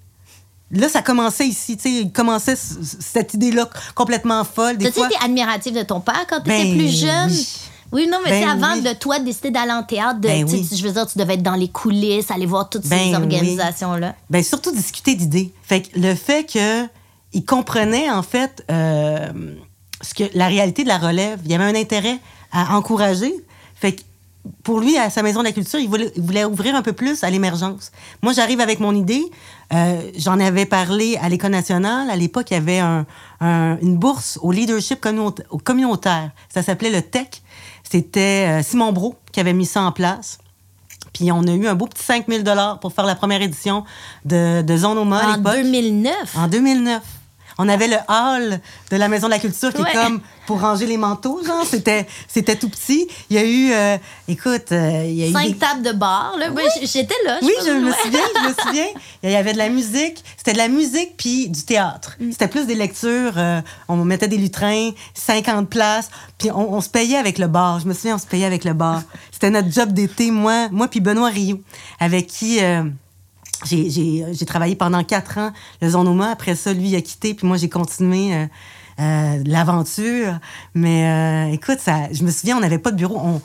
Là, 0.71 0.89
ça 0.89 1.03
commençait 1.03 1.47
ici, 1.47 1.77
tu 1.77 1.83
sais, 1.83 1.93
il 2.03 2.13
commençait 2.13 2.57
cette 2.57 3.35
idée-là 3.35 3.69
complètement 3.95 4.43
folle. 4.43 4.79
T'as-tu 4.79 5.01
été 5.01 5.17
admiratif 5.23 5.75
de 5.75 5.83
ton 5.83 6.01
père 6.01 6.25
quand 6.31 6.41
tu 6.41 6.51
étais 6.51 6.65
ben 6.65 6.79
plus 6.79 6.89
jeune? 6.89 7.31
Oui. 7.31 7.49
Non, 7.93 8.19
mais 8.25 8.31
c'est 8.41 8.47
ben 8.47 8.63
avant 8.63 8.77
de 8.77 8.93
toi 8.95 9.19
décider 9.19 9.51
d'aller 9.51 9.73
en 9.73 9.83
théâtre, 9.83 10.19
de, 10.21 10.29
ben 10.29 10.47
je 10.49 10.83
veux 10.83 10.93
dire, 10.93 11.07
tu 11.07 11.19
devais 11.19 11.35
être 11.35 11.43
dans 11.43 11.55
les 11.55 11.69
coulisses, 11.69 12.31
aller 12.31 12.47
voir 12.47 12.71
toutes 12.71 12.87
ces 12.87 13.15
organisations-là. 13.15 14.15
Ben 14.31 14.43
surtout 14.43 14.73
discuter 14.73 15.15
d'idées. 15.15 15.53
Fait 15.63 15.83
que 15.83 15.99
le 15.99 16.15
fait 16.15 16.51
que 16.51 16.87
il 17.35 17.45
comprenait 17.45 18.11
en 18.11 18.23
fait 18.23 18.65
euh, 18.71 19.29
ce 20.03 20.15
que 20.15 20.25
la 20.35 20.49
réalité 20.49 20.83
de 20.83 20.89
la 20.89 20.99
relève. 20.99 21.41
Il 21.45 21.51
y 21.51 21.55
avait 21.55 21.65
un 21.65 21.75
intérêt 21.75 22.19
à 22.53 22.77
encourager. 22.77 23.33
Fait 23.75 23.93
que 23.93 24.03
pour 24.65 24.81
lui, 24.81 24.99
à 24.99 25.09
sa 25.09 25.23
maison 25.23 25.41
de 25.41 25.45
la 25.45 25.53
culture, 25.53 25.79
il 25.79 25.89
voulait, 25.89 26.11
il 26.17 26.23
voulait 26.23 26.45
ouvrir 26.45 26.75
un 26.75 26.83
peu 26.83 26.93
plus 26.93 27.23
à 27.23 27.31
l'émergence. 27.31 27.93
Moi, 28.23 28.33
j'arrive 28.33 28.61
avec 28.61 28.81
mon 28.81 28.95
idée. 28.95 29.23
Euh, 29.73 30.11
J'en 30.17 30.41
avais 30.41 30.67
parlé 30.67 31.17
à 31.23 31.29
l'École 31.29 31.53
nationale. 31.53 32.11
À 32.11 32.17
l'époque, 32.17 32.51
il 32.51 32.55
y 32.55 32.57
avait 32.57 32.81
un, 32.81 33.07
un, 33.41 33.79
une 33.81 33.97
bourse 33.97 34.39
au 34.43 34.51
leadership 34.51 35.01
communautaire. 35.65 36.31
Ça 36.53 36.63
s'appelait 36.63 36.91
le 36.91 37.03
TEC. 37.03 37.43
C'était 37.91 38.49
euh, 38.49 38.63
Simon 38.63 38.93
Brault 38.93 39.17
qui 39.33 39.41
avait 39.41 39.53
mis 39.53 39.67
ça 39.67 39.83
en 39.83 39.93
place. 39.93 40.39
Puis 41.13 41.31
on 41.31 41.43
a 41.47 41.53
eu 41.53 41.67
un 41.67 41.75
beau 41.75 41.87
petit 41.87 42.03
5 42.03 42.27
000 42.29 42.43
pour 42.81 42.93
faire 42.93 43.05
la 43.05 43.15
première 43.15 43.43
édition 43.43 43.85
de, 44.25 44.63
de 44.63 44.77
Zone 44.77 44.99
Oma 44.99 45.19
à. 45.19 45.35
En 45.35 45.39
2009? 45.39 46.37
En 46.37 46.49
2009. 46.49 47.03
On 47.59 47.69
avait 47.69 47.89
le 47.89 47.97
hall 48.09 48.61
de 48.91 48.97
la 48.97 49.09
Maison 49.09 49.27
de 49.27 49.33
la 49.33 49.39
Culture 49.39 49.73
qui 49.73 49.83
est 49.83 49.93
comme 49.93 50.21
pour 50.47 50.61
ranger 50.61 50.87
les 50.87 50.97
manteaux, 50.97 51.43
genre. 51.45 51.65
C'était, 51.65 52.07
c'était 52.29 52.57
tout 52.57 52.69
petit. 52.69 53.07
Il 53.31 53.37
y 53.37 53.39
a 53.39 53.45
eu, 53.45 53.73
euh, 53.73 53.97
écoute, 54.29 54.73
euh, 54.73 55.05
il 55.07 55.15
y 55.15 55.23
a 55.25 55.29
eu. 55.29 55.33
Cinq 55.33 55.59
tables 55.59 55.83
de 55.83 55.93
bar, 55.93 56.35
là. 56.39 56.49
J'étais 56.83 57.15
là. 57.25 57.39
Je 57.41 57.47
oui, 57.47 57.53
je 57.65 57.71
me 57.71 57.93
souviens, 57.93 58.21
je 58.37 58.49
me 58.49 58.55
souviens. 58.55 58.89
Il 59.23 59.31
y 59.31 59.37
avait 59.37 59.53
de 59.53 59.59
la 59.59 59.69
musique. 59.69 60.23
C'était 60.37 60.53
de 60.53 60.59
la 60.59 60.69
musique 60.69 61.17
puis 61.17 61.49
du 61.49 61.63
théâtre. 61.63 62.17
Mm. 62.19 62.33
C'était 62.33 62.49
plus 62.49 62.67
des 62.67 62.75
lectures. 62.75 63.35
Euh, 63.37 63.61
on 63.89 63.97
mettait 64.05 64.29
des 64.29 64.39
lutrins, 64.39 64.91
50 65.15 65.69
places. 65.69 66.11
Puis 66.39 66.51
on, 66.51 66.81
se 66.81 66.89
payait 66.89 67.19
avec 67.19 67.39
le 67.39 67.47
bar. 67.47 67.79
Je 67.81 67.87
me 67.87 67.95
souviens, 67.95 68.17
on 68.17 68.19
se 68.19 68.27
payait 68.27 68.47
avec 68.47 68.65
le 68.65 68.73
bar. 68.73 69.03
C'était 69.31 69.51
notre 69.51 69.71
job 69.71 69.93
d'été, 69.93 70.31
moi, 70.31 70.69
moi 70.71 70.89
puis 70.89 71.01
Benoît 71.01 71.29
Rio, 71.29 71.61
avec 72.01 72.27
qui 72.27 72.59
j'ai 73.65 74.47
travaillé 74.47 74.77
pendant 74.77 75.03
quatre 75.05 75.39
ans 75.39 75.53
le 75.81 75.91
Zonoma. 75.91 76.31
Après 76.31 76.55
ça, 76.55 76.73
lui, 76.73 76.95
a 76.97 77.01
quitté, 77.01 77.35
puis 77.35 77.47
moi, 77.47 77.57
j'ai 77.57 77.69
continué 77.69 78.35
euh, 78.35 78.47
euh, 79.01 79.43
l'aventure. 79.47 80.39
Mais 80.75 81.07
euh, 81.07 81.53
écoute, 81.53 81.79
ça, 81.81 82.13
je 82.13 82.23
me 82.25 82.31
souviens, 82.31 82.57
on 82.57 82.61
n'avait 82.61 82.79
pas 82.79 82.91
de 82.91 82.97
bureau. 82.97 83.19
On, 83.19 83.41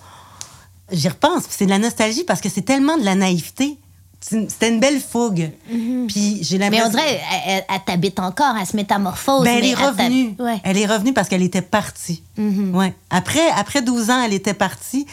J'y 0.90 1.10
repense, 1.10 1.44
c'est 1.50 1.66
de 1.66 1.70
la 1.70 1.80
nostalgie 1.80 2.24
parce 2.24 2.40
que 2.40 2.48
c'est 2.48 2.62
tellement 2.62 2.98
de 2.98 3.04
la 3.04 3.16
naïveté. 3.16 3.78
C'était 4.22 4.70
une 4.70 4.80
belle 4.80 5.00
fougue. 5.00 5.52
Mm-hmm. 5.72 6.08
Puis 6.08 6.40
j'ai 6.42 6.58
Mais 6.58 6.82
on 6.82 6.90
dirait, 6.90 7.22
elle, 7.46 7.80
t'habite 7.86 8.20
encore, 8.20 8.56
elle 8.60 8.66
se 8.66 8.76
métamorphose. 8.76 9.44
Ben, 9.44 9.58
elle 9.58 9.66
est 9.66 9.74
revenue. 9.76 10.36
Elle 10.64 10.78
est 10.78 10.86
revenue 10.86 11.14
parce 11.14 11.28
qu'elle 11.28 11.44
était 11.44 11.62
partie. 11.62 12.24
Mm-hmm. 12.40 12.72
ouais. 12.72 12.94
après, 13.10 13.48
après 13.56 13.82
12 13.82 14.10
ans, 14.10 14.24
elle 14.24 14.34
était 14.34 14.54
partie. 14.54 15.06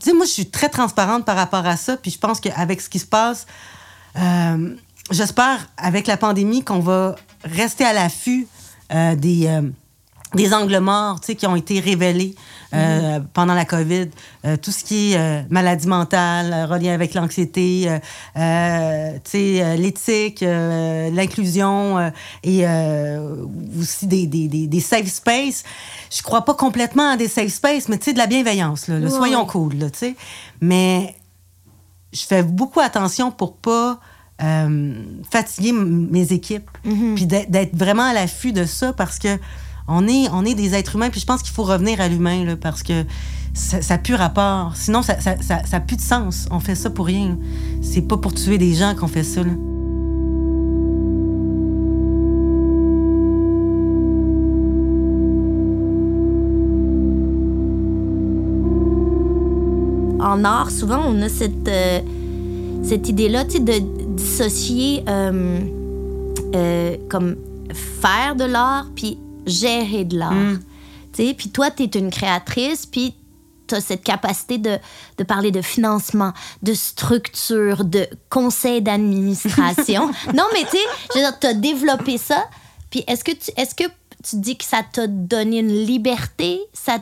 Tu 0.00 0.10
sais, 0.10 0.16
moi, 0.16 0.24
je 0.24 0.30
suis 0.30 0.46
très 0.46 0.68
transparente 0.68 1.24
par 1.24 1.36
rapport 1.36 1.66
à 1.66 1.76
ça. 1.76 1.96
Puis 1.96 2.10
je 2.10 2.18
pense 2.18 2.40
qu'avec 2.40 2.80
ce 2.80 2.88
qui 2.88 2.98
se 2.98 3.06
passe, 3.06 3.46
euh, 4.16 4.74
j'espère, 5.10 5.68
avec 5.76 6.06
la 6.06 6.16
pandémie, 6.16 6.64
qu'on 6.64 6.80
va 6.80 7.16
rester 7.44 7.84
à 7.84 7.92
l'affût 7.92 8.46
euh, 8.92 9.14
des, 9.14 9.46
euh, 9.46 9.62
des 10.34 10.54
angles 10.54 10.78
morts 10.78 11.20
qui 11.20 11.46
ont 11.46 11.56
été 11.56 11.80
révélés 11.80 12.34
mm-hmm. 12.72 13.24
pendant 13.32 13.54
la 13.54 13.64
COVID. 13.64 14.08
tout 14.62 14.70
ce 14.70 14.84
qui 14.84 15.12
est 15.12 15.44
maladie 15.50 15.88
mentale, 15.88 16.68
relié 16.70 16.90
avec 16.90 17.14
l'anxiété, 17.14 17.88
l'éthique, 18.36 20.42
l'inclusion 20.42 22.12
et 22.44 22.64
aussi 23.78 24.06
des, 24.06 24.26
des, 24.26 24.48
des, 24.48 24.66
des, 24.66 24.80
safe 24.80 25.08
space. 25.08 25.64
Je 26.10 26.22
crois 26.22 26.44
pas 26.44 26.54
complètement 26.54 27.12
à 27.12 27.16
des 27.16 27.28
safe 27.28 27.52
space, 27.52 27.88
mais 27.88 27.96
de 27.96 28.18
la 28.18 28.26
bienveillance. 28.26 28.88
Là, 28.88 29.08
Soyons 29.08 29.46
cool. 29.46 29.74
Là, 29.74 29.86
mais 30.60 31.14
je 32.12 32.22
fais 32.22 32.42
beaucoup 32.42 32.80
attention 32.80 33.30
pour 33.30 33.56
pas 33.56 34.00
euh, 34.42 34.94
fatiguer 35.30 35.72
mes 35.72 36.32
équipes, 36.32 36.70
mm-hmm. 36.84 37.14
puis 37.14 37.26
d'être 37.26 37.76
vraiment 37.76 38.04
à 38.04 38.12
l'affût 38.12 38.52
de 38.52 38.64
ça 38.64 38.92
parce 38.92 39.18
que 39.18 39.38
on 39.90 40.44
est, 40.44 40.54
des 40.54 40.74
êtres 40.74 40.96
humains, 40.96 41.10
puis 41.10 41.20
je 41.20 41.26
pense 41.26 41.42
qu'il 41.42 41.52
faut 41.52 41.64
revenir 41.64 42.00
à 42.00 42.08
l'humain 42.08 42.56
parce 42.60 42.82
que 42.82 43.04
ça 43.54 43.78
n'a 43.88 43.98
plus 43.98 44.14
rapport. 44.14 44.76
Sinon, 44.76 45.02
ça 45.02 45.20
ça, 45.20 45.36
ça, 45.40 45.80
plus 45.80 45.96
de 45.96 46.02
sens. 46.02 46.46
On 46.50 46.60
fait 46.60 46.76
ça 46.76 46.90
pour 46.90 47.06
rien. 47.06 47.36
C'est 47.82 48.02
pas 48.02 48.16
pour 48.16 48.32
tuer 48.32 48.58
des 48.58 48.74
gens 48.74 48.94
qu'on 48.94 49.08
fait 49.08 49.24
ça. 49.24 49.42
Là. 49.42 49.52
en 60.30 60.44
art, 60.44 60.70
souvent, 60.70 61.02
on 61.06 61.20
a 61.22 61.28
cette, 61.28 61.68
euh, 61.68 62.00
cette 62.82 63.08
idée-là, 63.08 63.44
de 63.44 63.78
dissocier 64.16 65.02
euh, 65.08 65.60
euh, 66.54 66.96
comme 67.08 67.36
faire 67.72 68.36
de 68.36 68.44
l'art 68.44 68.86
puis 68.94 69.18
gérer 69.46 70.04
de 70.04 70.18
l'art. 70.18 70.32
Mm. 70.32 70.60
Tu 71.12 71.26
sais, 71.26 71.34
puis 71.34 71.50
toi, 71.50 71.70
tu 71.70 71.84
es 71.84 71.86
une 71.86 72.10
créatrice, 72.10 72.86
puis 72.86 73.14
tu 73.66 73.74
as 73.74 73.80
cette 73.80 74.02
capacité 74.02 74.58
de, 74.58 74.78
de, 75.18 75.24
parler 75.24 75.50
de 75.50 75.62
financement, 75.62 76.32
de 76.62 76.74
structure, 76.74 77.84
de 77.84 78.06
conseil 78.28 78.82
d'administration. 78.82 80.10
non, 80.34 80.44
mais 80.52 80.64
tu 80.64 80.76
sais, 81.12 81.32
tu 81.40 81.46
as 81.46 81.54
développé 81.54 82.18
ça. 82.18 82.44
Puis 82.90 83.04
est-ce 83.06 83.24
que 83.24 83.32
tu 83.32 83.50
est-ce 83.56 83.74
que 83.74 83.84
tu 84.22 84.36
dis 84.36 84.56
que 84.56 84.64
ça 84.64 84.82
t'a 84.82 85.06
donné 85.06 85.60
une 85.60 85.84
liberté, 85.84 86.60
ça 86.72 86.98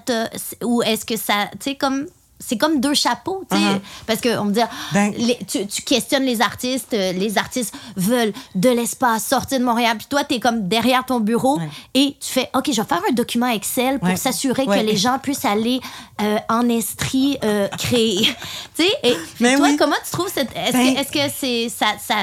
ou 0.62 0.82
est-ce 0.82 1.04
que 1.04 1.16
ça 1.16 1.48
tu 1.52 1.70
sais 1.70 1.74
comme 1.74 2.06
c'est 2.38 2.56
comme 2.56 2.80
deux 2.80 2.94
chapeaux, 2.94 3.44
tu 3.50 3.56
sais. 3.56 3.62
Uh-huh. 3.62 3.80
Parce 4.06 4.20
qu'on 4.20 4.44
me 4.44 4.52
dit, 4.52 4.60
ben 4.92 5.12
tu, 5.46 5.82
questionnes 5.82 6.24
les 6.24 6.40
artistes, 6.40 6.94
euh, 6.94 7.12
les 7.12 7.36
artistes 7.36 7.74
veulent 7.96 8.32
de 8.54 8.68
l'espace, 8.70 9.24
sortir 9.24 9.58
de 9.58 9.64
Montréal, 9.64 9.96
puis 9.98 10.06
toi, 10.08 10.24
tu 10.24 10.36
es 10.36 10.40
comme 10.40 10.68
derrière 10.68 11.04
ton 11.04 11.20
bureau 11.20 11.58
et 11.94 12.16
tu 12.20 12.32
fais, 12.32 12.48
OK, 12.54 12.70
je 12.72 12.80
vais 12.80 12.86
faire 12.86 13.02
un 13.08 13.12
document 13.12 13.48
Excel 13.48 13.98
pour 13.98 14.16
s'assurer 14.16 14.66
que 14.66 14.84
les 14.84 14.96
gens 14.96 15.18
puissent 15.18 15.44
aller 15.44 15.80
euh, 16.20 16.36
en 16.48 16.68
estrie 16.68 17.38
euh, 17.44 17.68
créer. 17.68 18.22
tu 18.76 18.84
sais, 18.84 18.92
et 19.02 19.56
toi, 19.56 19.68
comment 19.78 19.96
tu 20.04 20.10
trouves 20.10 20.30
cette. 20.32 20.50
Est-ce 20.56 21.12
que 21.12 21.18
ben 21.18 21.30
c'est. 21.34 21.68
Ça, 21.68 21.86
ça 22.04 22.14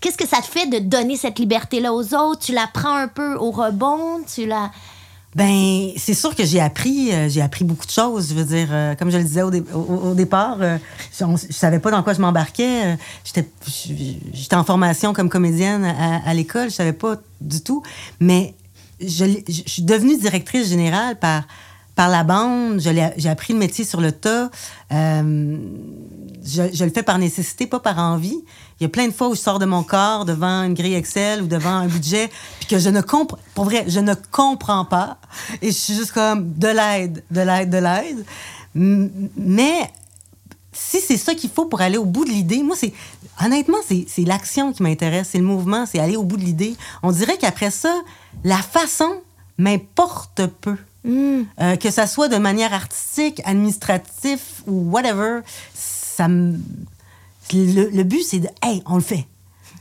Qu'est-ce 0.00 0.18
que 0.18 0.28
ça 0.28 0.42
te 0.42 0.46
fait 0.46 0.66
de 0.66 0.80
donner 0.80 1.16
cette 1.16 1.38
liberté-là 1.38 1.90
aux 1.90 2.14
autres? 2.14 2.40
Tu 2.40 2.52
la 2.52 2.66
prends 2.72 2.94
un 2.94 3.08
peu 3.08 3.36
au 3.36 3.50
rebond? 3.50 4.20
Tu 4.22 4.44
la. 4.44 4.70
Ben, 5.34 5.90
c'est 5.96 6.14
sûr 6.14 6.34
que 6.36 6.44
j'ai 6.44 6.60
appris, 6.60 7.12
euh, 7.12 7.28
j'ai 7.28 7.42
appris 7.42 7.64
beaucoup 7.64 7.86
de 7.86 7.90
choses. 7.90 8.28
Je 8.28 8.34
veux 8.34 8.44
dire, 8.44 8.68
euh, 8.70 8.94
comme 8.94 9.10
je 9.10 9.16
le 9.18 9.24
disais 9.24 9.42
au, 9.42 10.14
départ, 10.14 10.58
euh, 10.60 10.78
je, 11.18 11.24
ne 11.24 11.36
savais 11.36 11.80
pas 11.80 11.90
dans 11.90 12.02
quoi 12.04 12.12
je 12.12 12.20
m'embarquais. 12.20 12.96
j'étais, 13.24 14.54
en 14.54 14.64
formation 14.64 15.12
comme 15.12 15.28
comédienne 15.28 15.84
à, 15.84 16.32
l'école, 16.34 16.70
je 16.70 16.74
savais 16.74 16.92
pas 16.92 17.16
du 17.40 17.60
tout. 17.62 17.82
Mais 18.20 18.54
je, 19.00 19.24
suis 19.66 19.82
devenue 19.82 20.16
directrice 20.16 20.68
générale 20.68 21.16
par 21.18 21.42
par 21.94 22.08
la 22.08 22.24
bande. 22.24 22.80
J'ai 22.80 23.28
appris 23.28 23.52
le 23.52 23.58
métier 23.58 23.84
sur 23.84 24.00
le 24.00 24.12
tas. 24.12 24.50
Euh, 24.92 25.58
je, 26.44 26.62
je, 26.72 26.84
le 26.84 26.90
fais 26.90 27.02
par 27.02 27.18
nécessité, 27.18 27.66
pas 27.66 27.80
par 27.80 27.98
envie. 27.98 28.44
Il 28.80 28.82
y 28.82 28.86
a 28.86 28.88
plein 28.88 29.06
de 29.06 29.12
fois 29.12 29.28
où 29.28 29.34
je 29.34 29.40
sors 29.40 29.58
de 29.58 29.66
mon 29.66 29.82
corps 29.82 30.24
devant 30.24 30.62
une 30.64 30.74
grille 30.74 30.94
Excel 30.94 31.42
ou 31.42 31.46
devant 31.46 31.70
un 31.70 31.86
budget, 31.86 32.30
puis 32.58 32.68
que 32.68 32.78
je 32.78 32.90
ne 32.90 33.00
comprends, 33.00 33.38
pour 33.54 33.64
vrai, 33.64 33.84
je 33.88 34.00
ne 34.00 34.14
comprends 34.30 34.84
pas. 34.84 35.18
Et 35.62 35.68
je 35.68 35.76
suis 35.76 35.94
juste 35.94 36.12
comme 36.12 36.52
de 36.54 36.68
l'aide, 36.68 37.22
de 37.30 37.40
l'aide, 37.40 37.70
de 37.70 37.78
l'aide. 37.78 38.24
Mais 38.74 39.90
si 40.72 41.00
c'est 41.00 41.16
ça 41.16 41.34
qu'il 41.34 41.50
faut 41.50 41.66
pour 41.66 41.80
aller 41.80 41.98
au 41.98 42.04
bout 42.04 42.24
de 42.24 42.30
l'idée, 42.30 42.62
moi, 42.62 42.76
c'est 42.76 42.92
honnêtement, 43.44 43.78
c'est 43.86 44.24
l'action 44.24 44.72
qui 44.72 44.82
m'intéresse, 44.82 45.28
c'est 45.32 45.38
le 45.38 45.44
mouvement, 45.44 45.86
c'est 45.86 46.00
aller 46.00 46.16
au 46.16 46.24
bout 46.24 46.36
de 46.36 46.42
l'idée. 46.42 46.76
On 47.02 47.12
dirait 47.12 47.38
qu'après 47.38 47.70
ça, 47.70 47.94
la 48.42 48.58
façon 48.58 49.20
m'importe 49.56 50.46
peu. 50.60 50.76
Mm. 51.04 51.42
Euh, 51.60 51.76
que 51.76 51.90
ça 51.90 52.06
soit 52.06 52.28
de 52.28 52.38
manière 52.38 52.72
artistique, 52.72 53.42
administrative 53.44 54.40
ou 54.66 54.90
whatever, 54.90 55.40
ça 55.74 56.28
le, 56.28 58.02
but, 58.02 58.22
c'est 58.22 58.40
de, 58.40 58.48
hey, 58.62 58.82
on 58.86 58.94
le 58.94 59.02
fait. 59.02 59.26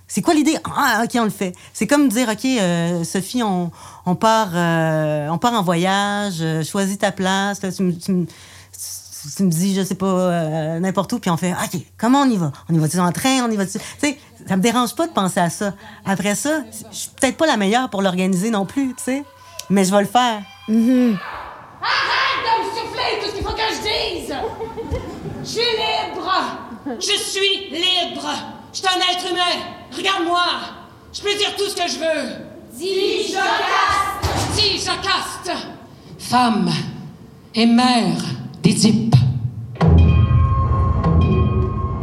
C'est 0.08 0.22
quoi 0.22 0.34
l'idée? 0.34 0.58
Ah, 0.66 1.04
OK, 1.06 1.12
on 1.16 1.24
le 1.24 1.30
fait. 1.30 1.54
C'est 1.74 1.88
comme 1.88 2.10
dire, 2.10 2.28
OK, 2.30 2.44
euh, 2.46 3.04
Sophie, 3.06 3.42
on, 3.42 3.72
on 4.06 4.16
part, 4.16 4.50
euh, 4.54 5.30
on 5.30 5.38
part 5.38 5.54
en 5.54 5.64
voyage, 5.64 6.44
choisis 6.66 6.98
ta 6.98 7.12
place. 7.12 7.62
tu, 7.62 7.84
me 7.84 9.50
dis, 9.50 9.74
je 9.74 9.82
sais 9.82 9.96
pas, 9.96 10.78
n'importe 10.80 11.14
où, 11.14 11.20
puis 11.20 11.30
on 11.32 11.38
fait, 11.38 11.54
OK, 11.54 11.82
comment 11.98 12.24
on 12.24 12.30
y 12.30 12.36
va? 12.36 12.52
On 12.70 12.76
y 12.76 12.78
va-tu 12.78 13.00
en 13.00 13.12
train? 13.14 13.46
On 13.48 13.50
y 13.50 13.56
va 13.56 13.66
Tu 13.66 13.80
sais, 13.98 14.18
ça 14.46 14.58
me 14.58 14.62
dérange 14.62 14.94
pas 14.94 15.08
de 15.08 15.14
penser 15.14 15.40
à 15.40 15.50
ça. 15.50 15.74
Après 16.06 16.36
ça, 16.36 16.64
je 16.92 16.96
suis 16.96 17.10
peut-être 17.10 17.38
pas 17.38 17.48
la 17.48 17.56
meilleure 17.56 17.90
pour 17.90 18.02
l'organiser 18.02 18.52
non 18.52 18.66
plus, 18.66 18.90
tu 18.90 19.04
sais, 19.04 19.24
mais 19.74 19.86
je 19.86 19.92
vais 19.92 20.02
le 20.02 20.08
faire. 20.08 20.42
Mm-hmm. 20.70 21.18
Arrête 21.82 22.44
de 22.46 22.64
me 22.64 22.70
souffler 22.70 23.20
tout 23.20 23.30
ce 23.30 23.36
qu'il 23.36 23.44
faut 23.44 23.54
que 23.54 23.62
je 23.62 23.82
dise! 23.82 24.36
Je 25.44 25.50
suis 25.50 25.62
libre! 25.62 26.32
Je 27.00 27.18
suis 27.18 27.70
libre! 27.72 28.30
Je 28.72 28.78
suis 28.78 28.88
un 28.88 29.00
être 29.12 29.32
humain! 29.32 29.64
Regarde-moi! 29.92 30.46
Je 31.12 31.22
peux 31.22 31.36
dire 31.36 31.56
tout 31.58 31.66
ce 31.66 31.76
que 31.76 31.90
je 31.90 31.98
veux! 31.98 32.30
Dis 32.72 33.34
Jocaste! 33.34 34.54
Dis 34.56 34.78
Jocaste! 34.78 35.66
Femme 36.20 36.72
et 37.56 37.66
mère 37.66 38.22
d'Édipe. 38.62 39.16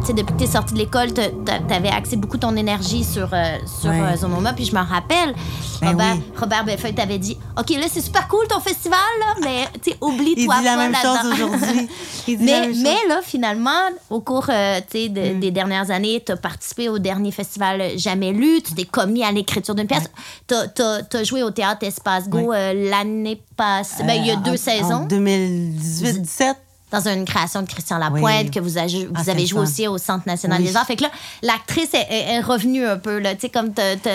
Sais, 0.07 0.13
depuis 0.13 0.33
que 0.33 0.37
tu 0.39 0.43
es 0.45 0.47
sortie 0.47 0.73
de 0.73 0.79
l'école, 0.79 1.13
tu 1.13 1.73
avais 1.73 1.89
axé 1.89 2.15
beaucoup 2.15 2.37
ton 2.37 2.55
énergie 2.55 3.03
sur, 3.03 3.29
euh, 3.33 3.57
sur 3.81 3.89
Ouais. 3.89 4.01
euh, 4.01 4.17
Zonoma. 4.17 4.53
Puis 4.53 4.65
je 4.65 4.75
me 4.75 4.81
rappelle, 4.81 5.33
Ben 5.81 5.89
Robert, 5.89 6.15
oui. 6.15 6.23
Robert 6.39 6.65
t'avait 6.95 7.17
dit 7.17 7.37
OK, 7.57 7.69
là, 7.71 7.85
c'est 7.91 8.01
super 8.01 8.27
cool 8.27 8.47
ton 8.47 8.59
festival, 8.59 8.99
là, 9.19 9.35
mais 9.43 9.67
tu 9.81 9.91
sais, 9.91 9.97
oublie-toi 10.01 10.53
pas 10.55 10.61
là-dedans. 10.61 11.13
dit 12.27 12.35
la 12.37 12.43
Mais, 12.45 12.61
même 12.61 12.73
chose. 12.73 12.83
mais 12.83 12.97
là, 13.07 13.19
finalement, 13.23 13.69
au 14.09 14.21
cours 14.21 14.45
euh, 14.49 14.79
Mm. 14.79 15.07
de- 15.13 15.39
des 15.39 15.51
dernières 15.51 15.89
années, 15.91 16.21
tu 16.25 16.31
as 16.31 16.37
participé 16.37 16.89
au 16.89 16.99
dernier 16.99 17.31
festival 17.31 17.97
Jamais 17.97 18.31
lu, 18.31 18.61
tu 18.61 18.73
t'es 18.73 18.85
commis 18.85 19.23
à 19.23 19.31
l'écriture 19.31 19.75
d'une 19.75 19.87
pièce. 19.87 20.09
Tu 20.47 20.53
as, 20.55 21.23
joué 21.23 21.43
au 21.43 21.51
théâtre 21.51 21.83
Espace 21.85 22.27
Go 22.29 22.39
Ouais. 22.39 22.57
euh, 22.57 22.89
l'année 22.89 23.41
passée. 23.57 24.03
Ben, 24.03 24.13
il 24.13 24.27
y 24.27 24.31
a 24.31 24.35
Euh, 24.35 24.37
deux 24.37 24.53
en- 24.53 24.57
saisons. 24.57 24.93
En 24.93 25.05
2018-17. 25.05 26.55
Dans 26.91 27.07
une 27.07 27.25
création 27.25 27.61
de 27.61 27.67
Christian 27.67 27.97
Lapointe 27.97 28.23
Oui. 28.45 28.51
que 28.51 28.59
vous, 28.59 28.77
avez- 28.77 29.05
vous 29.05 29.11
Ah, 29.15 29.19
c'était 29.19 29.31
avez 29.31 29.45
joué 29.45 29.59
aussi 29.61 29.87
au 29.87 29.97
Centre 29.97 30.27
national 30.27 30.61
Oui. 30.61 30.67
des 30.67 30.75
arts. 30.75 30.85
Fait 30.85 30.95
que 30.97 31.03
là, 31.03 31.11
l'actrice 31.41 31.93
est, 31.93 32.39
revenue 32.41 32.85
un 32.85 32.97
peu, 32.97 33.19
là, 33.19 33.33
tu 33.35 33.41
sais, 33.41 33.49
comme 33.49 33.71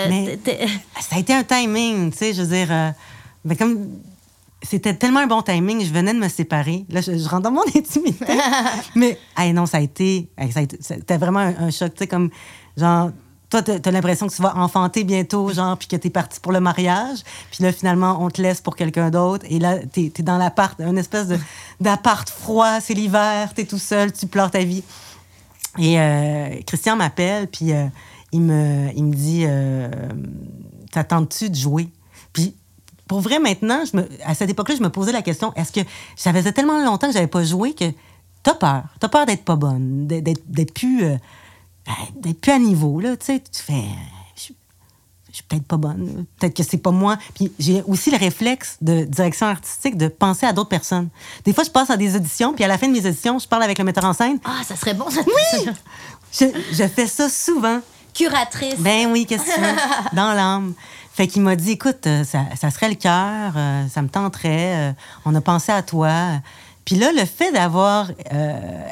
Mais- 0.09 0.39
Ça 1.01 1.17
a 1.17 1.19
été 1.19 1.33
un 1.33 1.43
timing, 1.45 2.13
tu 2.13 2.19
sais, 2.19 2.35
je 2.35 2.43
veux 2.43 2.49
dire. 2.57 2.69
euh, 2.71 2.91
ben 3.45 3.57
comme. 3.57 3.89
C'était 4.63 4.95
tellement 4.95 5.21
un 5.21 5.27
bon 5.27 5.43
timing, 5.43 5.85
je 5.85 5.93
venais 5.93 6.13
de 6.15 6.19
me 6.19 6.29
séparer. 6.29 6.87
Là, 6.89 7.01
je, 7.01 7.17
je 7.17 7.29
rentre 7.29 7.43
dans 7.43 7.51
mon 7.53 7.61
intimité. 7.77 8.25
Mais, 8.97 9.17
hey, 9.37 9.53
non, 9.53 9.67
ça 9.67 9.77
a 9.77 9.81
été. 9.81 10.29
hey, 10.37 10.51
ça 10.51 10.61
a 10.61 10.63
été- 10.63 10.79
C'était 10.81 11.19
vraiment 11.19 11.41
un, 11.41 11.55
un 11.67 11.71
choc, 11.71 11.93
tu 11.95 11.99
sais, 12.01 12.07
comme. 12.07 12.31
Genre, 12.77 13.11
toi, 13.51 13.63
t'as 13.63 13.79
t'as 13.79 13.91
l'impression 13.93 14.27
que 14.27 14.35
tu 14.35 14.43
vas 14.43 14.57
enfanter 14.57 15.05
bientôt, 15.05 15.53
genre, 15.53 15.77
puis 15.77 15.87
que 15.89 15.97
t'es 15.97 16.11
parti 16.11 16.41
pour 16.41 16.53
le 16.53 16.61
mariage. 16.61 17.19
Puis 17.51 17.63
là, 17.63 17.73
finalement, 17.73 18.19
on 18.21 18.29
te 18.31 18.43
laisse 18.43 18.61
pour 18.61 18.75
quelqu'un 18.77 19.11
d'autre. 19.11 19.47
Et 19.49 19.59
là, 19.59 19.79
t'es 19.79 20.13
es 20.19 20.23
dans 20.23 20.37
l'appart, 20.39 20.81
une 20.81 20.99
espèce 20.99 21.29
d'appart 21.81 22.29
froid, 22.29 22.81
c'est 22.81 22.95
l'hiver, 22.95 23.53
t'es 23.55 23.65
tout 23.65 23.79
seul, 23.79 24.13
tu 24.13 24.27
pleures 24.27 24.51
ta 24.51 24.65
vie. 24.65 24.83
Et 25.79 26.01
euh, 26.01 26.49
Christian 26.67 26.97
m'appelle, 26.97 27.47
puis 27.49 27.73
euh, 27.73 27.87
il, 28.33 28.41
me, 28.41 28.91
il 28.97 29.05
me 29.05 29.15
dit 29.15 29.45
euh, 29.47 29.89
T'attends-tu 30.91 31.51
de 31.51 31.55
jouer? 31.55 31.89
Puis 32.33 32.55
pour 33.07 33.21
vrai, 33.21 33.39
maintenant, 33.39 33.85
à 34.25 34.35
cette 34.35 34.51
époque-là, 34.51 34.75
je 34.77 34.83
me 34.83 34.91
posais 34.91 35.13
la 35.13 35.23
question 35.23 35.53
est-ce 35.55 35.71
que 35.71 35.81
ça 36.17 36.33
faisait 36.33 36.53
tellement 36.53 36.83
longtemps 36.85 37.07
que 37.07 37.13
j'avais 37.13 37.27
pas 37.29 37.45
joué 37.45 37.75
que 37.75 37.85
t'as 38.43 38.55
peur 38.55 38.83
T'as 38.99 39.09
peur 39.09 39.27
d'être 39.27 39.45
pas 39.45 39.55
bonne, 39.57 40.07
d'être- 40.09 40.73
plus, 40.75 41.05
d'être 42.17 42.41
plus 42.41 42.53
à 42.53 42.59
niveau, 42.59 43.01
là. 43.01 43.17
Tu 43.17 43.27
sais, 43.27 43.41
tu 43.41 43.63
fais. 43.63 43.85
Je 44.37 44.53
je 45.31 45.37
suis 45.37 45.45
peut-être 45.45 45.67
pas 45.67 45.77
bonne, 45.77 46.25
peut-être 46.39 46.57
que 46.57 46.63
c'est 46.63 46.79
pas 46.79 46.93
moi. 46.93 47.19
Puis 47.35 47.53
j'ai 47.59 47.83
aussi 47.83 48.11
le 48.11 48.17
réflexe 48.17 48.79
de 48.81 49.05
direction 49.05 49.47
artistique 49.47 49.99
de 49.99 50.09
penser 50.09 50.47
à 50.47 50.53
d'autres 50.55 50.71
personnes. 50.71 51.09
Des 51.45 51.53
fois, 51.53 51.63
je 51.63 51.71
passe 51.71 51.91
à 51.91 51.99
des 51.99 52.17
auditions, 52.17 52.55
puis 52.55 52.65
à 52.65 52.69
la 52.69 52.79
fin 52.79 52.89
de 52.89 52.93
mes 52.93 53.07
auditions, 53.07 53.39
je 53.39 53.47
parle 53.47 53.63
avec 53.63 53.79
le 53.79 53.85
metteur 53.85 54.05
en 54.05 54.15
scène. 54.15 54.39
Ah, 54.45 54.63
ça 54.65 54.77
serait 54.77 54.95
bon, 54.95 55.11
ça. 55.11 55.21
Oui! 55.27 55.69
Je, 56.33 56.45
je 56.73 56.87
fais 56.89 57.07
ça 57.07 57.31
souvent. 57.31 57.81
Curatrice. 58.13 58.79
Ben 58.79 59.11
oui, 59.11 59.25
qu'est-ce 59.25 59.45
que 59.45 59.55
tu 59.55 59.61
veux? 59.61 59.77
Dans 60.13 60.35
l'âme. 60.35 60.75
Fait 61.15 61.29
qu'il 61.29 61.41
m'a 61.41 61.57
dit, 61.57 61.71
écoute, 61.71 62.07
euh, 62.07 62.25
ça, 62.25 62.41
ça 62.61 62.71
serait 62.71 62.91
le 62.91 62.95
cœur, 62.95 63.55
euh, 63.57 63.87
ça 63.89 64.03
me 64.03 64.09
tenterait, 64.09 64.91
euh, 64.91 64.93
on 65.25 65.35
a 65.35 65.41
pensé 65.41 65.73
à 65.73 65.83
toi. 65.83 66.43
Puis 66.85 66.97
là, 66.97 67.11
le 67.13 67.25
fait 67.25 67.53
d'avoir, 67.53 68.11
euh, 68.33 68.89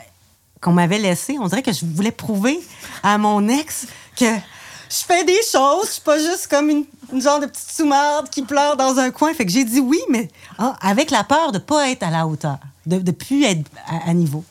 qu'on 0.64 0.72
m'avait 0.72 0.98
laissé, 0.98 1.36
on 1.38 1.46
dirait 1.46 1.62
que 1.62 1.72
je 1.72 1.84
voulais 1.84 2.10
prouver 2.10 2.58
à 3.02 3.18
mon 3.18 3.46
ex 3.48 3.86
que 4.16 4.24
je 4.24 5.04
fais 5.06 5.22
des 5.24 5.40
choses, 5.50 5.86
je 5.86 5.92
suis 5.92 6.02
pas 6.02 6.18
juste 6.18 6.46
comme 6.48 6.70
une, 6.70 7.20
genre 7.20 7.38
de 7.38 7.46
petite 7.46 7.70
sous-marde 7.70 8.30
qui 8.30 8.42
pleure 8.42 8.76
dans 8.76 8.98
un 8.98 9.10
coin. 9.10 9.34
Fait 9.34 9.44
que 9.44 9.52
j'ai 9.52 9.64
dit 9.64 9.80
oui, 9.80 10.00
mais 10.08 10.28
ah, 10.58 10.76
avec 10.80 11.10
la 11.10 11.22
peur 11.22 11.52
de 11.52 11.58
pas 11.58 11.90
être 11.90 12.02
à 12.02 12.10
la 12.10 12.26
hauteur, 12.26 12.58
de, 12.86 12.98
de 12.98 13.10
plus 13.10 13.44
être 13.44 13.70
à- 14.06 14.14
niveau. 14.14 14.42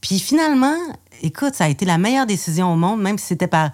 Puis 0.00 0.18
finalement, 0.18 0.76
écoute, 1.20 1.54
ça 1.54 1.64
a 1.64 1.68
été 1.68 1.84
la 1.84 1.98
meilleure 1.98 2.26
décision 2.26 2.72
au 2.72 2.76
monde, 2.76 3.02
même 3.02 3.18
si 3.18 3.26
c'était 3.26 3.46
par, 3.46 3.70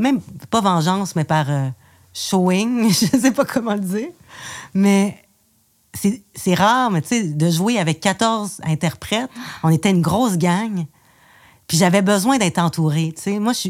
même 0.00 0.20
pas 0.50 0.60
vengeance, 0.60 1.14
mais 1.14 1.24
par 1.24 1.48
euh, 1.48 1.68
showing, 2.12 2.88
je 2.88 3.18
sais 3.18 3.30
pas 3.30 3.44
comment 3.44 3.74
le 3.74 3.80
dire. 3.80 4.08
Mais 4.74 5.22
c'est 5.92 6.54
rare, 6.54 6.90
mais 6.90 7.02
tu 7.02 7.08
sais, 7.08 7.22
de 7.22 7.50
jouer 7.50 7.78
avec 7.78 8.00
14 8.00 8.60
interprètes, 8.64 9.30
on 9.62 9.70
était 9.70 9.90
une 9.90 10.02
grosse 10.02 10.38
gang. 10.38 10.86
Puis 11.70 11.78
j'avais 11.78 12.02
besoin 12.02 12.36
d'être 12.36 12.58
entourée. 12.58 13.14
Moi, 13.38 13.52
je 13.52 13.68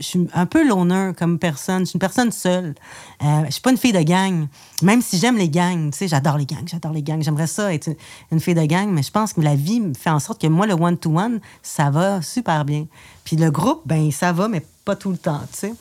suis- 0.00 0.28
un 0.34 0.44
peu 0.44 0.66
loner 0.66 1.12
comme 1.16 1.38
personne. 1.38 1.82
Je 1.82 1.90
suis 1.90 1.94
une 1.94 2.00
personne 2.00 2.32
seule. 2.32 2.74
Euh, 3.22 3.44
je 3.46 3.52
suis 3.52 3.60
pas 3.60 3.70
une 3.70 3.76
fille 3.76 3.92
de 3.92 4.02
gang. 4.02 4.48
Même 4.82 5.00
si 5.00 5.18
j'aime 5.18 5.36
les 5.36 5.48
gangs, 5.48 5.92
tu 5.92 5.98
sais, 5.98 6.08
j'adore 6.08 6.36
les 6.36 6.46
gangs, 6.46 6.66
j'adore 6.66 6.90
les 6.90 7.04
gangs. 7.04 7.22
J'aimerais 7.22 7.46
ça 7.46 7.72
être 7.72 7.90
une, 8.32 8.40
fille 8.40 8.56
de 8.56 8.64
gang, 8.64 8.88
mais 8.90 9.04
je 9.04 9.12
pense 9.12 9.34
que 9.34 9.40
la 9.40 9.54
vie 9.54 9.80
fait 9.96 10.10
en 10.10 10.18
sorte 10.18 10.40
que 10.40 10.48
moi, 10.48 10.66
le 10.66 10.74
one-to-one, 10.74 11.38
ça 11.62 11.90
va 11.90 12.22
super 12.22 12.64
bien. 12.64 12.86
Puis 13.22 13.36
le 13.36 13.52
groupe, 13.52 13.82
ben 13.86 14.10
ça 14.10 14.32
va, 14.32 14.48
mais 14.48 14.66
pas 14.84 14.96
tout 14.96 15.12
le 15.12 15.18
temps, 15.18 15.42
tu 15.52 15.58
sais. 15.60 15.74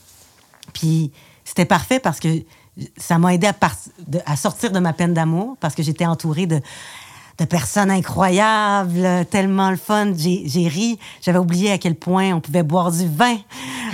Puis 0.74 1.12
c'était 1.43 1.65
parfait 1.65 2.00
parce 2.00 2.20
que 2.20 2.28
ça 2.98 3.17
m'a 3.17 3.34
aidé 3.34 3.48
à, 3.48 3.56
à 4.28 4.36
sortir 4.36 4.72
de 4.72 4.78
ma 4.78 4.93
peine 4.93 5.15
d'amour 5.15 5.58
parce 5.60 5.74
que 5.74 5.82
j'étais 5.82 6.06
entourée 6.06 6.46
de, 6.46 6.62
de 7.39 7.45
personnes 7.45 7.91
incroyables, 7.91 9.26
tellement 9.30 9.69
le 9.69 9.78
fun. 9.78 10.12
J'ai 10.15 10.67
ri. 10.67 10.97
J'avais 11.21 11.38
oublié 11.39 11.71
à 11.71 11.78
quel 11.78 11.95
point 11.95 12.34
on 12.34 12.41
pouvait 12.41 12.63
boire 12.63 12.91
du 12.91 13.08
vin. 13.08 13.38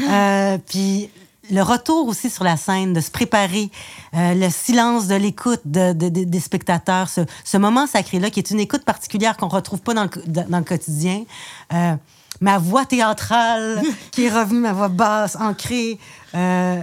Euh, 0.10 0.58
puis 0.67 1.08
le 1.51 1.62
retour 1.62 2.08
aussi 2.08 2.32
sur 2.32 2.43
la 2.43 2.58
scène, 2.58 2.93
de 2.93 2.99
se 2.99 3.12
préparer, 3.12 3.69
euh, 4.15 4.34
le 4.34 4.49
silence 4.49 5.06
de 5.08 5.13
l'écoute 5.13 5.62
de- 5.65 5.93
de- 5.93 6.10
de- 6.10 6.23
des 6.23 6.39
spectateurs, 6.39 7.10
ce, 7.10 7.21
ce 7.43 7.58
moment 7.58 7.86
sacré-là 7.86 8.32
qui 8.32 8.39
est 8.39 8.49
une 8.49 8.60
écoute 8.60 8.84
particulière 8.84 9.38
qu'on 9.38 9.49
retrouve 9.49 9.82
pas 9.82 9.93
dans 9.93 10.06
le, 10.06 10.10
dans 10.25 10.58
le 10.58 10.63
quotidien. 10.63 11.25
Euh, 11.73 11.93
ma 12.41 12.58
voix 12.58 12.86
théâtrale 12.86 13.84
qui 14.12 14.25
est 14.25 14.29
revenue, 14.32 14.62
ma 14.62 14.73
voix 14.73 14.89
basse, 14.89 15.38
ancrée. 15.39 15.99
Euh, 16.34 16.82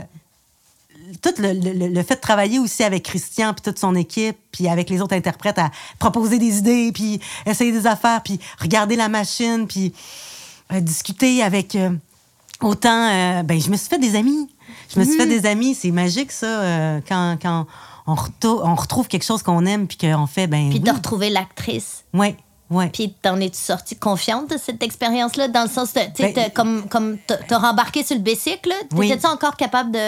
tout 1.22 1.34
le, 1.38 1.52
le- 1.52 1.88
le 1.88 2.02
fait 2.02 2.16
de 2.16 2.20
travailler 2.20 2.58
aussi 2.58 2.82
avec 2.84 3.04
Christian 3.04 3.52
puis 3.54 3.62
toute 3.62 3.78
son 3.78 3.94
équipe 3.94 4.36
puis 4.52 4.68
avec 4.68 4.90
les 4.90 5.00
autres 5.00 5.14
interprètes 5.16 5.58
à 5.58 5.70
proposer 5.98 6.38
des 6.38 6.58
idées 6.58 6.90
puis 6.92 7.20
essayer 7.46 7.72
des 7.72 7.86
affaires 7.86 8.22
puis 8.22 8.38
regarder 8.60 8.96
la 8.96 9.08
machine 9.08 9.66
puis 9.66 9.92
euh, 10.72 10.80
discuter 10.80 11.42
avec 11.42 11.74
euh, 11.74 11.90
autant 12.60 13.08
euh, 13.10 13.42
ben 13.42 13.60
je 13.60 13.70
me 13.70 13.76
suis 13.76 13.88
fait 13.88 13.98
des 13.98 14.16
amis 14.16 14.48
je 14.94 15.00
me 15.00 15.04
suis 15.04 15.16
fait 15.16 15.26
des 15.26 15.46
amis 15.46 15.74
c'est 15.74 15.90
magique 15.90 16.32
ça 16.32 17.00
quand, 17.08 17.36
quand 17.40 17.66
on, 18.06 18.14
retou- 18.14 18.60
on 18.62 18.74
retrouve 18.74 19.08
quelque 19.08 19.24
chose 19.24 19.42
qu'on 19.42 19.64
aime 19.66 19.86
puis 19.86 19.98
qu'on 19.98 20.26
fait 20.26 20.46
ben 20.46 20.68
Puis 20.70 20.78
oui. 20.78 20.84
t'as 20.84 20.92
retrouvé 20.94 21.30
l'actrice. 21.30 22.04
ouais 22.14 22.36
ouais 22.70 22.88
Puis 22.90 23.14
t'en 23.20 23.40
es-tu 23.40 23.58
sortie 23.58 23.96
confiante 23.96 24.48
de 24.50 24.56
cette 24.56 24.80
expérience-là? 24.82 25.48
Dans 25.48 25.62
le 25.64 25.68
sens, 25.68 25.92
de, 25.92 26.00
tu 26.14 26.22
sais, 26.22 26.32
Ben, 26.32 26.50
comme, 26.52 26.88
comme 26.88 27.18
t'as 27.26 27.58
rembarqué 27.58 28.04
sur 28.04 28.14
le 28.16 28.22
bicycle, 28.22 28.72
Oui. 28.92 29.08
t'étais-tu 29.08 29.26
encore 29.26 29.56
capable 29.56 29.90
de 29.90 29.98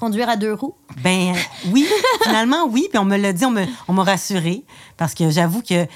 conduire 0.00 0.28
à 0.28 0.36
deux 0.36 0.54
roues? 0.54 0.74
Ben 1.04 1.34
oui, 1.72 1.86
finalement 2.22 2.66
oui, 2.68 2.88
puis 2.90 2.98
on 2.98 3.04
me 3.04 3.16
l'a 3.16 3.32
dit, 3.32 3.44
on 3.44 3.50
me- 3.50 3.66
on 3.86 3.92
m'a 3.92 4.02
rassuré 4.04 4.64
parce 4.96 5.14
que 5.14 5.30
j'avoue 5.30 5.62
que 5.62 5.84
tu 5.84 5.90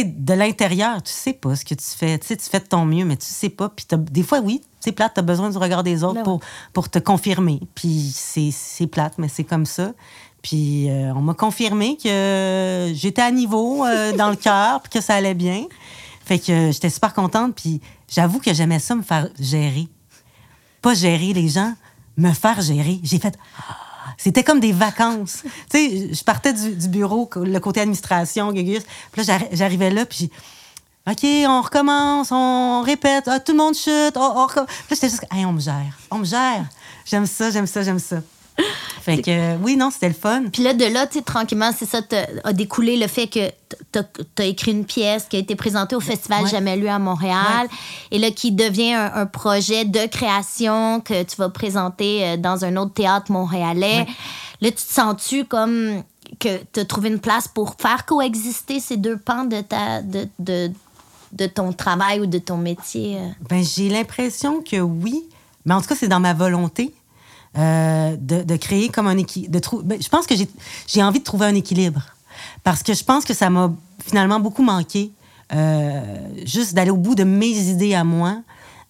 sais 0.00 0.04
de 0.04 0.34
l'intérieur, 0.34 1.02
tu 1.02 1.12
sais 1.12 1.32
pas 1.32 1.54
ce 1.56 1.64
que 1.64 1.74
tu 1.74 1.84
fais, 1.96 2.18
tu 2.18 2.26
sais 2.26 2.36
tu 2.36 2.50
fais 2.50 2.58
de 2.60 2.66
ton 2.66 2.84
mieux 2.84 3.04
mais 3.04 3.16
tu 3.16 3.26
sais 3.26 3.48
pas 3.48 3.68
puis 3.68 3.86
des 4.10 4.22
fois 4.24 4.40
oui, 4.40 4.60
c'est 4.80 4.92
plate, 4.92 5.14
tu 5.14 5.20
as 5.20 5.22
besoin 5.22 5.48
du 5.50 5.56
regard 5.58 5.82
des 5.84 6.02
autres 6.04 6.14
Ben 6.16 6.24
pour 6.24 6.40
pour 6.72 6.88
te 6.90 6.98
confirmer. 6.98 7.60
Puis 7.74 8.10
c'est 8.14 8.50
c'est 8.52 8.86
plate 8.88 9.14
mais 9.18 9.28
c'est 9.28 9.44
comme 9.44 9.64
ça. 9.66 9.92
Puis 10.42 10.90
euh, 10.90 11.12
on 11.14 11.20
m'a 11.22 11.34
confirmé 11.34 11.96
que 12.02 12.90
j'étais 12.94 13.22
à 13.22 13.30
niveau 13.30 13.84
euh, 13.84 14.12
dans 14.12 14.30
le 14.30 14.36
cœur 14.36 14.80
puis 14.82 14.90
que 14.90 15.00
ça 15.00 15.14
allait 15.14 15.34
bien. 15.34 15.64
Fait 16.24 16.38
que 16.40 16.50
euh, 16.52 16.72
j'étais 16.72 16.90
super 16.90 17.14
contente 17.14 17.54
puis 17.54 17.80
j'avoue 18.08 18.40
que 18.40 18.52
j'aimais 18.52 18.80
ça 18.80 18.94
me 18.96 19.02
faire 19.02 19.28
gérer 19.38 19.88
pas 20.82 20.94
gérer 20.94 21.32
les 21.32 21.48
gens, 21.48 21.72
me 22.16 22.32
faire 22.32 22.60
gérer. 22.60 23.00
J'ai 23.02 23.18
fait. 23.18 23.36
Ah! 23.58 23.76
C'était 24.18 24.44
comme 24.44 24.60
des 24.60 24.72
vacances. 24.72 25.42
tu 25.70 25.78
sais, 25.78 26.14
je 26.14 26.24
partais 26.24 26.52
du, 26.52 26.88
bureau, 26.88 27.28
le 27.36 27.58
côté 27.58 27.80
administration. 27.80 28.52
Puis 28.52 28.74
là, 29.16 29.22
j'arri- 29.22 29.48
j'arrivais 29.52 29.90
là, 29.90 30.06
puis 30.06 30.30
OK, 31.08 31.24
on 31.46 31.60
recommence, 31.60 32.28
on 32.32 32.82
répète, 32.82 33.28
ah, 33.28 33.38
tout 33.40 33.52
le 33.52 33.58
monde 33.58 33.74
chute. 33.74 34.14
oh, 34.16 34.32
on 34.36 34.46
recomm- 34.46 34.66
Puis 34.66 34.74
là, 34.90 34.94
j'étais 34.94 35.08
juste, 35.10 35.26
hey, 35.32 35.44
on 35.44 35.52
me 35.52 35.60
gère, 35.60 35.96
on 36.10 36.18
me 36.18 36.24
gère. 36.24 36.64
J'aime 37.04 37.26
ça, 37.26 37.50
j'aime 37.50 37.66
ça, 37.66 37.82
j'aime 37.82 37.98
ça. 38.00 38.16
Fait 39.02 39.22
que, 39.22 39.30
euh, 39.30 39.56
oui, 39.62 39.76
non, 39.76 39.90
c'était 39.92 40.08
le 40.08 40.14
fun. 40.14 40.44
Puis 40.52 40.64
là, 40.64 40.74
de 40.74 40.84
là, 40.84 41.06
tu 41.06 41.18
sais, 41.18 41.22
tranquillement, 41.22 41.70
c'est 41.76 41.86
ça, 41.86 42.00
a 42.42 42.52
découlé 42.52 42.96
le 42.96 43.06
fait 43.06 43.28
que 43.28 43.52
t'as 43.92 44.02
as 44.38 44.44
écrit 44.44 44.72
une 44.72 44.84
pièce 44.84 45.26
qui 45.30 45.36
a 45.36 45.38
été 45.38 45.54
présentée 45.54 45.94
au 45.94 46.00
Festival 46.00 46.42
Ouais. 46.42 46.50
Jamais 46.50 46.76
lu 46.76 46.88
à 46.88 46.98
Montréal, 46.98 47.68
et 48.10 48.18
là, 48.18 48.30
qui 48.32 48.50
devient 48.50 48.94
un, 48.94 49.12
un 49.14 49.26
projet 49.26 49.84
de 49.84 50.06
création 50.06 51.00
que 51.00 51.22
tu 51.22 51.36
vas 51.36 51.50
présenter 51.50 52.24
euh, 52.26 52.36
dans 52.36 52.64
un 52.64 52.76
autre 52.76 52.94
théâtre 52.94 53.30
montréalais. 53.30 54.06
Là, 54.60 54.70
tu 54.70 54.72
te 54.72 54.92
sens-tu 54.92 55.44
comme 55.44 56.02
que 56.40 56.58
tu 56.72 56.80
as 56.80 56.84
trouvé 56.84 57.08
une 57.10 57.20
place 57.20 57.46
pour 57.46 57.76
faire 57.78 58.06
coexister 58.06 58.80
ces 58.80 58.96
deux 58.96 59.16
pans 59.16 59.44
de, 59.44 59.60
ta, 59.60 60.02
de, 60.02 60.26
de, 60.40 60.72
de 61.32 61.46
ton 61.46 61.72
travail 61.72 62.18
ou 62.20 62.26
de 62.26 62.38
ton 62.38 62.56
métier? 62.56 63.18
euh? 63.18 63.28
Ben, 63.48 63.62
j'ai 63.62 63.88
l'impression 63.88 64.62
que 64.68 64.80
oui, 64.80 65.22
mais 65.64 65.74
en 65.74 65.80
tout 65.80 65.86
cas, 65.86 65.94
c'est 65.94 66.08
dans 66.08 66.18
ma 66.20 66.34
volonté 66.34 66.92
euh, 67.56 68.16
de, 68.18 68.56
créer 68.56 68.88
comme 68.88 69.06
un 69.06 69.16
équilibre. 69.16 69.58
je 70.00 70.08
pense 70.08 70.26
que 70.26 70.36
j'ai- 70.36 70.48
j'ai 70.86 71.02
envie 71.02 71.20
de 71.20 71.24
trouver 71.24 71.46
un 71.46 71.54
équilibre. 71.54 72.02
Parce 72.64 72.82
que 72.82 72.94
je 72.94 73.02
pense 73.04 73.24
que 73.24 73.34
ça 73.34 73.48
m'a 73.50 73.72
finalement 74.04 74.40
beaucoup 74.40 74.62
manqué, 74.62 75.12
euh, 75.52 76.02
juste 76.44 76.74
d'aller 76.74 76.90
au 76.90 76.96
bout 76.96 77.14
de 77.14 77.24
mes 77.24 77.46
idées 77.70 77.94
à 77.94 78.04
moi. 78.04 78.38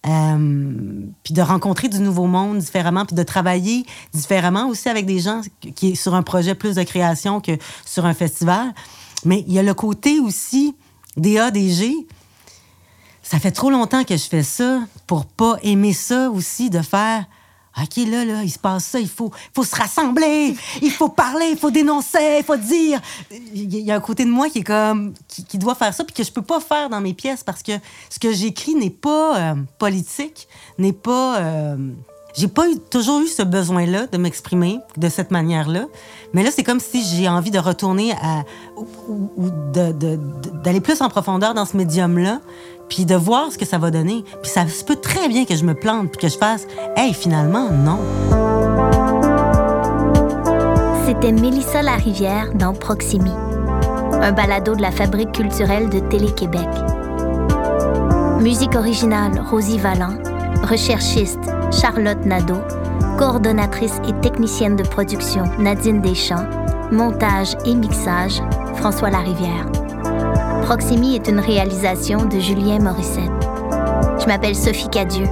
Euh, 0.05 1.01
puis 1.23 1.33
de 1.33 1.41
rencontrer 1.41 1.89
du 1.89 1.99
nouveau 1.99 2.27
monde 2.27 2.59
différemment, 2.59 3.03
puis 3.05 3.15
de 3.15 3.23
travailler 3.23 3.85
différemment 4.13 4.67
aussi 4.67 4.87
avec 4.87 5.05
des 5.05 5.19
gens 5.19 5.41
qui 5.75 5.91
est 5.91 5.95
sur 5.95 6.15
un 6.15 6.23
projet 6.23 6.55
plus 6.55 6.75
de 6.75 6.83
création 6.83 7.41
que 7.41 7.57
sur 7.85 8.05
un 8.05 8.13
festival. 8.13 8.73
Mais 9.25 9.43
il 9.47 9.53
y 9.53 9.59
a 9.59 9.63
le 9.63 9.73
côté 9.73 10.19
aussi 10.19 10.75
des 11.17 11.39
A, 11.39 11.51
des 11.51 11.69
G. 11.71 11.93
Ça 13.21 13.39
fait 13.39 13.51
trop 13.51 13.69
longtemps 13.69 14.03
que 14.05 14.15
je 14.15 14.23
fais 14.23 14.43
ça 14.43 14.79
pour 15.07 15.25
pas 15.25 15.57
aimer 15.63 15.93
ça 15.93 16.29
aussi, 16.29 16.69
de 16.69 16.81
faire 16.81 17.25
OK, 17.81 17.97
là, 18.07 18.25
là, 18.25 18.43
il 18.43 18.49
se 18.49 18.57
passe 18.57 18.85
ça, 18.85 18.99
il 18.99 19.07
faut, 19.07 19.31
faut 19.53 19.63
se 19.63 19.75
rassembler, 19.75 20.55
il 20.81 20.91
faut 20.91 21.09
parler, 21.09 21.49
il 21.51 21.57
faut 21.57 21.69
dénoncer, 21.69 22.37
il 22.39 22.43
faut 22.43 22.55
dire. 22.55 22.99
Il 23.31 23.79
y 23.79 23.91
a 23.91 23.95
un 23.95 23.99
côté 23.99 24.25
de 24.25 24.31
moi 24.31 24.49
qui 24.49 24.59
est 24.59 24.63
comme, 24.63 25.13
qui, 25.27 25.57
doit 25.57 25.75
faire 25.75 25.93
ça, 25.93 26.03
puis 26.03 26.15
que 26.15 26.23
je 26.23 26.31
peux 26.31 26.41
pas 26.41 26.59
faire 26.59 26.89
dans 26.89 27.01
mes 27.01 27.13
pièces 27.13 27.43
parce 27.43 27.61
que 27.61 27.73
ce 28.09 28.19
que 28.19 28.31
j'écris 28.31 28.75
n'est 28.75 28.89
pas 28.89 29.37
euh, 29.37 29.55
politique, 29.77 30.47
n'est 30.77 30.93
pas. 30.93 31.37
Euh, 31.37 31.77
j'ai 32.35 32.47
pas 32.47 32.65
toujours 32.91 33.21
eu 33.21 33.27
ce 33.27 33.41
besoin-là 33.41 34.05
de 34.07 34.17
m'exprimer 34.17 34.79
de 34.95 35.09
cette 35.09 35.31
manière-là. 35.31 35.87
Mais 36.33 36.43
là, 36.43 36.51
c'est 36.51 36.63
comme 36.63 36.79
si 36.79 37.03
j'ai 37.03 37.27
envie 37.27 37.49
de 37.49 37.57
retourner 37.59 38.11
à. 38.21 38.43
ou, 38.77 39.49
d'aller 40.63 40.81
plus 40.81 41.01
en 41.01 41.09
profondeur 41.09 41.53
dans 41.55 41.65
ce 41.65 41.75
médium-là, 41.77 42.41
puis 42.89 43.05
de 43.05 43.15
voir 43.15 43.51
ce 43.51 43.57
que 43.57 43.65
ça 43.65 43.77
va 43.77 43.91
donner. 43.91 44.23
Puis 44.41 44.51
ça 44.51 44.67
se 44.67 44.83
peut 44.83 44.95
très 44.95 45.27
bien 45.27 45.45
que 45.45 45.55
je 45.55 45.63
me 45.63 45.73
plante, 45.73 46.11
puis 46.11 46.21
que 46.21 46.29
je 46.29 46.37
fasse 46.37 46.67
Hey, 46.95 47.13
finalement, 47.13 47.69
non. 47.69 47.99
C'était 51.05 51.31
Mélissa 51.31 51.81
Larivière 51.81 52.53
dans 52.53 52.73
Proximi, 52.73 53.31
un 54.21 54.31
balado 54.31 54.75
de 54.75 54.81
la 54.81 54.91
Fabrique 54.91 55.31
culturelle 55.31 55.89
de 55.89 55.99
Télé-Québec. 55.99 56.67
Musique 58.41 58.75
originale 58.75 59.41
Rosie 59.49 59.79
Vallant, 59.79 60.17
recherchiste 60.63 61.39
Charlotte 61.71 62.25
Nadeau, 62.25 62.61
coordonnatrice 63.17 63.99
et 64.07 64.13
technicienne 64.21 64.75
de 64.75 64.83
production 64.83 65.43
Nadine 65.59 66.01
Deschamps, 66.01 66.45
montage 66.91 67.55
et 67.65 67.73
mixage 67.73 68.41
François 68.75 69.09
Larivière. 69.09 69.65
Proximi 70.67 71.15
est 71.15 71.29
une 71.29 71.39
réalisation 71.39 72.25
de 72.25 72.39
Julien 72.39 72.79
Morissette. 72.79 73.31
Je 74.19 74.25
m'appelle 74.27 74.53
Sophie 74.53 74.89
Cadieux. 74.89 75.29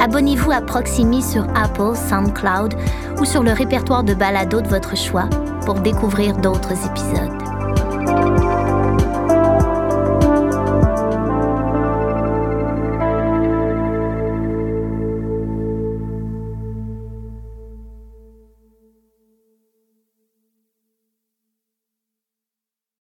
Abonnez-vous 0.00 0.50
à 0.50 0.62
Proximi 0.62 1.20
sur 1.20 1.44
Apple, 1.54 1.94
SoundCloud 2.08 2.76
ou 3.20 3.26
sur 3.26 3.42
le 3.42 3.52
répertoire 3.52 4.02
de 4.02 4.14
balado 4.14 4.62
de 4.62 4.68
votre 4.68 4.96
choix 4.96 5.28
pour 5.66 5.80
découvrir 5.80 6.38
d'autres 6.38 6.72
épisodes. 6.86 7.39